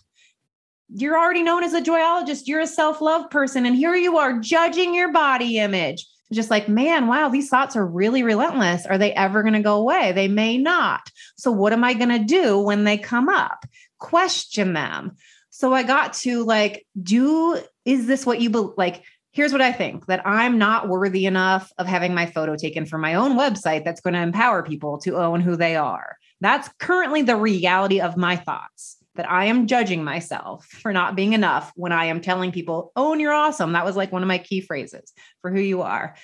[0.89, 4.95] you're already known as a joyologist you're a self-love person and here you are judging
[4.95, 8.87] your body image just like, man, wow, these thoughts are really relentless.
[8.87, 10.13] Are they ever going to go away?
[10.13, 11.11] They may not.
[11.37, 13.65] So, what am I going to do when they come up?
[13.99, 15.13] Question them.
[15.51, 19.05] So, I got to like, do, is this what you be- like?
[19.33, 22.99] Here's what I think that I'm not worthy enough of having my photo taken for
[22.99, 26.17] my own website that's going to empower people to own who they are.
[26.41, 31.33] That's currently the reality of my thoughts that I am judging myself for not being
[31.33, 33.73] enough when I am telling people, oh, and you're awesome.
[33.73, 36.17] That was like one of my key phrases for who you are.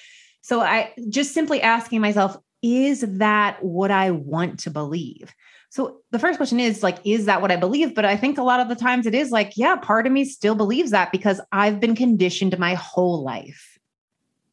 [0.42, 5.32] So I just simply asking myself, is that what I want to believe?
[5.70, 7.94] So the first question is like, is that what I believe?
[7.94, 10.24] But I think a lot of the times it is like, yeah, part of me
[10.24, 13.78] still believes that because I've been conditioned my whole life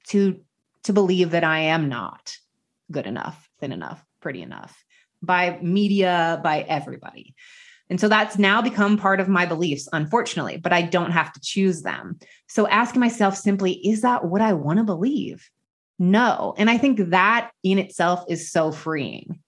[0.09, 0.39] to
[0.83, 2.37] to believe that I am not
[2.91, 4.85] good enough, thin enough, pretty enough
[5.21, 7.35] by media, by everybody.
[7.89, 11.39] And so that's now become part of my beliefs, unfortunately, but I don't have to
[11.41, 12.19] choose them.
[12.47, 15.49] So asking myself simply, is that what I want to believe?
[15.99, 16.53] No.
[16.57, 19.39] And I think that in itself is so freeing.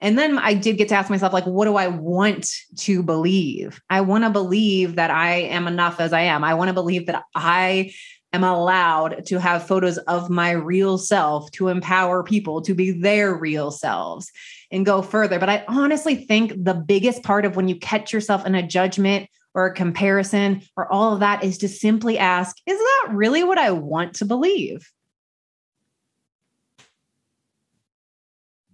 [0.00, 3.80] And then I did get to ask myself, like, what do I want to believe?
[3.88, 6.44] I want to believe that I am enough as I am.
[6.44, 7.94] I want to believe that I
[8.34, 13.34] am allowed to have photos of my real self to empower people to be their
[13.34, 14.30] real selves
[14.70, 15.38] and go further.
[15.38, 19.28] But I honestly think the biggest part of when you catch yourself in a judgment
[19.54, 23.58] or a comparison or all of that is to simply ask, is that really what
[23.58, 24.90] I want to believe?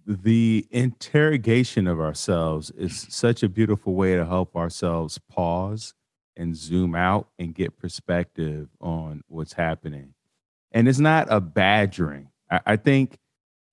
[0.07, 5.93] the interrogation of ourselves is such a beautiful way to help ourselves pause
[6.35, 10.13] and zoom out and get perspective on what's happening.
[10.71, 12.29] And it's not a badgering.
[12.49, 13.17] I, I think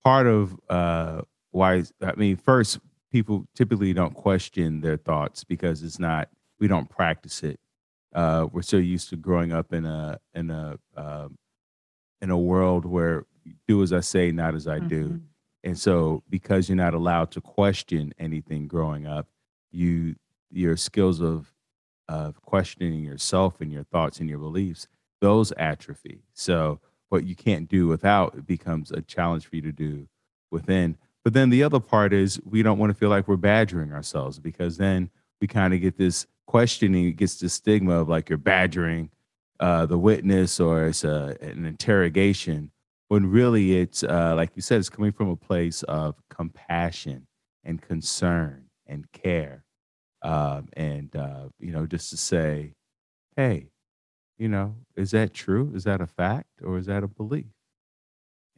[0.04, 2.78] part of uh, why, I mean, first,
[3.10, 6.28] people typically don't question their thoughts because it's not,
[6.58, 7.58] we don't practice it.
[8.14, 11.28] Uh, we're so used to growing up in a, in a, uh,
[12.20, 13.24] in a world where
[13.66, 14.88] do as I say, not as I mm-hmm.
[14.88, 15.20] do
[15.64, 19.26] and so because you're not allowed to question anything growing up,
[19.70, 20.14] you
[20.50, 21.52] your skills of
[22.08, 24.86] of questioning yourself and your thoughts and your beliefs,
[25.20, 26.22] those atrophy.
[26.32, 30.08] So what you can't do without it becomes a challenge for you to do
[30.50, 30.96] within.
[31.24, 34.38] But then the other part is we don't want to feel like we're badgering ourselves
[34.38, 38.38] because then we kind of get this questioning, it gets the stigma of like you're
[38.38, 39.10] badgering
[39.60, 42.70] uh, the witness or it's a, an interrogation
[43.08, 47.26] when really it's uh, like you said, it's coming from a place of compassion
[47.64, 49.64] and concern and care,
[50.22, 52.74] um, and uh, you know, just to say,
[53.36, 53.70] hey,
[54.38, 55.72] you know, is that true?
[55.74, 57.46] Is that a fact or is that a belief?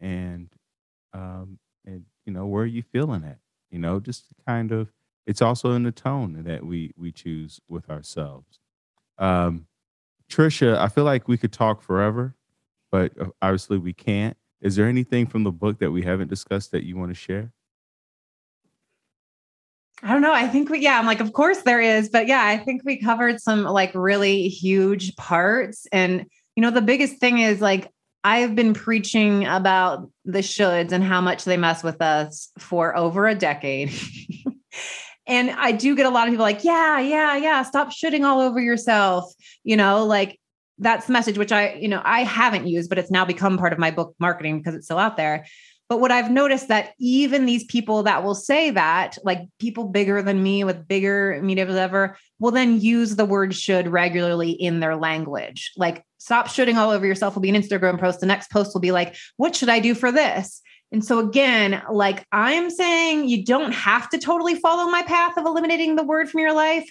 [0.01, 0.49] And
[1.13, 3.39] um, and you know, where are you feeling at?
[3.71, 4.93] You know, just kind of.
[5.27, 8.59] It's also in the tone that we we choose with ourselves.
[9.19, 9.67] Um,
[10.31, 12.35] Tricia, I feel like we could talk forever,
[12.91, 14.37] but uh, obviously we can't.
[14.61, 17.53] Is there anything from the book that we haven't discussed that you want to share?
[20.03, 20.33] I don't know.
[20.33, 22.09] I think we, yeah, I'm like, of course there is.
[22.09, 25.87] But yeah, I think we covered some like really huge parts.
[25.93, 26.27] And,
[26.57, 27.91] you know, the biggest thing is like,
[28.23, 33.27] I've been preaching about the shoulds and how much they mess with us for over
[33.27, 33.93] a decade.
[35.27, 38.41] and I do get a lot of people like, yeah, yeah, yeah, stop shoulding all
[38.41, 39.33] over yourself.
[39.65, 40.39] You know, like
[40.81, 43.73] that's the message which i you know i haven't used but it's now become part
[43.73, 45.45] of my book marketing because it's still out there
[45.91, 50.23] but what i've noticed that even these people that will say that like people bigger
[50.23, 54.97] than me with bigger media whatever will then use the word should regularly in their
[54.97, 55.73] language.
[55.77, 57.35] Like stop shoulding all over yourself.
[57.35, 58.19] Will be an instagram post.
[58.19, 60.61] The next post will be like what should i do for this?
[60.93, 65.47] And so again, like I'm saying, you don't have to totally follow my path of
[65.47, 66.91] eliminating the word from your life.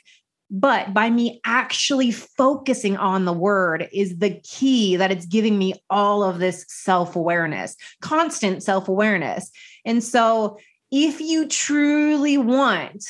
[0.52, 5.76] But by me actually focusing on the word is the key that it's giving me
[5.90, 9.52] all of this self awareness, constant self awareness.
[9.86, 10.58] And so,
[10.92, 13.06] if you truly want,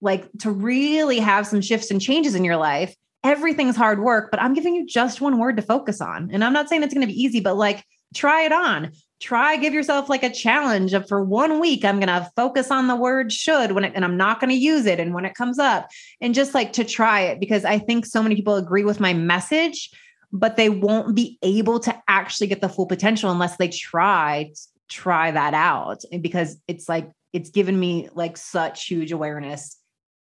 [0.00, 4.42] like, to really have some shifts and changes in your life, everything's hard work, but
[4.42, 6.30] I'm giving you just one word to focus on.
[6.32, 7.84] And I'm not saying it's going to be easy, but like,
[8.14, 8.90] try it on
[9.20, 12.88] try give yourself like a challenge of for one week i'm going to focus on
[12.88, 15.34] the word should when it, and i'm not going to use it and when it
[15.34, 15.88] comes up
[16.20, 19.12] and just like to try it because i think so many people agree with my
[19.12, 19.90] message
[20.32, 24.50] but they won't be able to actually get the full potential unless they try
[24.88, 29.76] try that out because it's like it's given me like such huge awareness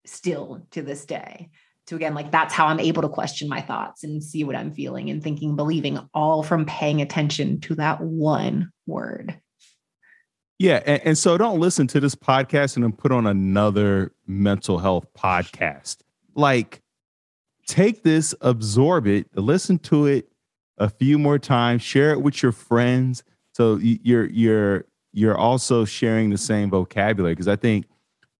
[0.05, 1.49] still to this day
[1.87, 4.71] to again like that's how i'm able to question my thoughts and see what i'm
[4.71, 9.39] feeling and thinking believing all from paying attention to that one word.
[10.59, 14.77] Yeah and, and so don't listen to this podcast and then put on another mental
[14.77, 15.97] health podcast.
[16.35, 16.81] Like
[17.67, 20.27] take this absorb it listen to it
[20.77, 23.23] a few more times share it with your friends.
[23.53, 27.85] So you're you're you're also sharing the same vocabulary because i think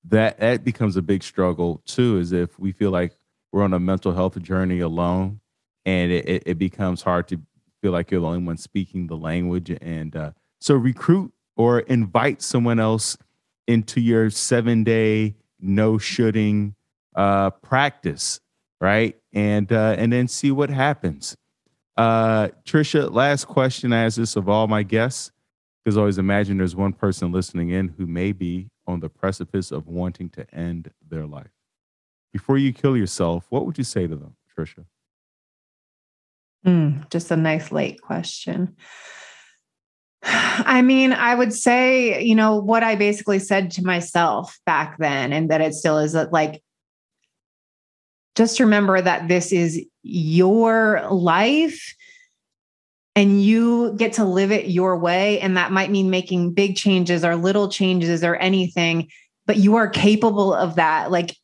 [0.06, 3.16] that that becomes a big struggle too is if we feel like
[3.52, 5.40] we're on a mental health journey alone,
[5.86, 7.42] and it, it, becomes hard to
[7.82, 9.76] feel like you're the only one speaking the language.
[9.82, 13.18] And uh, so recruit or invite someone else
[13.68, 16.76] into your seven day no shoulding
[17.16, 18.40] uh, practice,
[18.80, 19.18] right?
[19.34, 21.36] And uh, and then see what happens.
[21.98, 25.32] Uh, Tricia, last question I ask this of all my guests,
[25.84, 29.88] because always imagine there's one person listening in who may be on the precipice of
[29.88, 31.52] wanting to end their life.
[32.32, 34.86] Before you kill yourself, what would you say to them, Tricia?
[36.66, 38.76] Mm, just a nice late question.
[40.24, 45.34] I mean, I would say, you know, what I basically said to myself back then,
[45.34, 46.62] and that it still is that, like,
[48.36, 51.96] just remember that this is your life
[53.16, 55.40] and you get to live it your way.
[55.42, 59.10] And that might mean making big changes or little changes or anything,
[59.46, 61.12] but you are capable of that.
[61.12, 61.36] Like,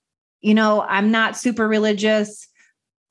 [0.42, 2.48] you know, I'm not super religious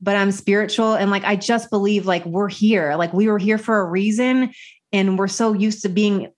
[0.00, 0.94] but I'm spiritual.
[0.94, 2.96] And like I just believe like we're here.
[2.96, 4.52] Like we were here for a reason
[4.92, 6.32] and we're so used to being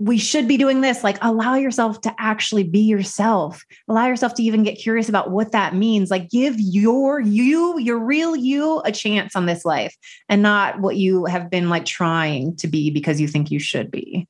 [0.00, 1.02] we should be doing this.
[1.02, 3.64] Like allow yourself to actually be yourself.
[3.88, 6.08] Allow yourself to even get curious about what that means.
[6.08, 9.96] Like give your you your real you a chance on this life
[10.28, 13.90] and not what you have been like trying to be because you think you should
[13.90, 14.28] be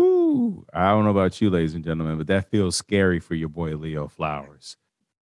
[0.00, 3.48] Ooh, I don't know about you, ladies and gentlemen, but that feels scary for your
[3.48, 4.76] boy Leo Flowers.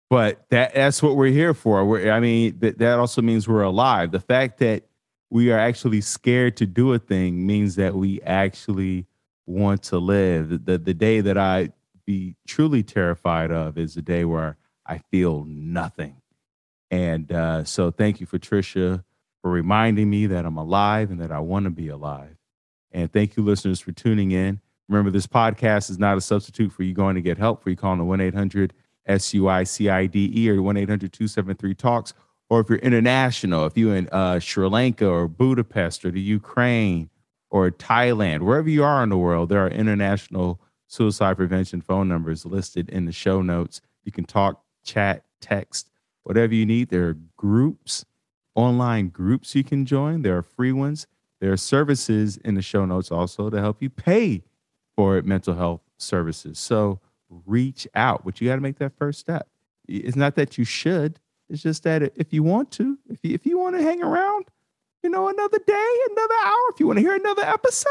[0.09, 1.83] But that that's what we're here for.
[1.85, 4.11] We're, I mean, that, that also means we're alive.
[4.11, 4.83] The fact that
[5.29, 9.05] we are actually scared to do a thing means that we actually
[9.45, 10.49] want to live.
[10.49, 11.71] The, the, the day that I
[12.05, 16.21] be truly terrified of is the day where I feel nothing.
[16.89, 18.39] And uh, so thank you for
[19.41, 22.36] for reminding me that I'm alive and that I want to be alive.
[22.91, 24.61] And thank you, listeners, for tuning in.
[24.87, 27.75] Remember, this podcast is not a substitute for you going to get help, for you
[27.75, 28.73] calling the 1 800
[29.07, 32.13] SUICIDE or 1 800 273 TALKS
[32.49, 37.09] or if you're international, if you're in uh, Sri Lanka or Budapest or the Ukraine
[37.49, 42.45] or Thailand, wherever you are in the world, there are international suicide prevention phone numbers
[42.45, 43.81] listed in the show notes.
[44.03, 45.89] You can talk, chat, text,
[46.23, 46.89] whatever you need.
[46.89, 48.05] There are groups,
[48.55, 50.21] online groups you can join.
[50.21, 51.07] There are free ones.
[51.39, 54.43] There are services in the show notes also to help you pay
[54.95, 56.57] for mental health services.
[56.57, 59.47] So reach out, but you got to make that first step.
[59.87, 61.19] It's not that you should,
[61.49, 64.45] it's just that if you want to, if you, if you want to hang around,
[65.03, 67.89] you know, another day, another hour, if you want to hear another episode,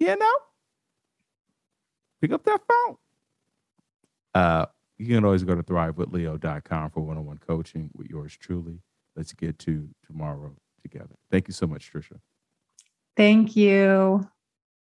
[0.00, 0.32] you know,
[2.20, 2.96] pick up that phone.
[4.34, 4.66] Uh,
[4.98, 8.80] you can always go to thrivewithleo.com for one-on-one coaching with yours truly.
[9.14, 11.14] Let's get to tomorrow together.
[11.30, 12.18] Thank you so much, Tricia.
[13.16, 14.28] Thank you.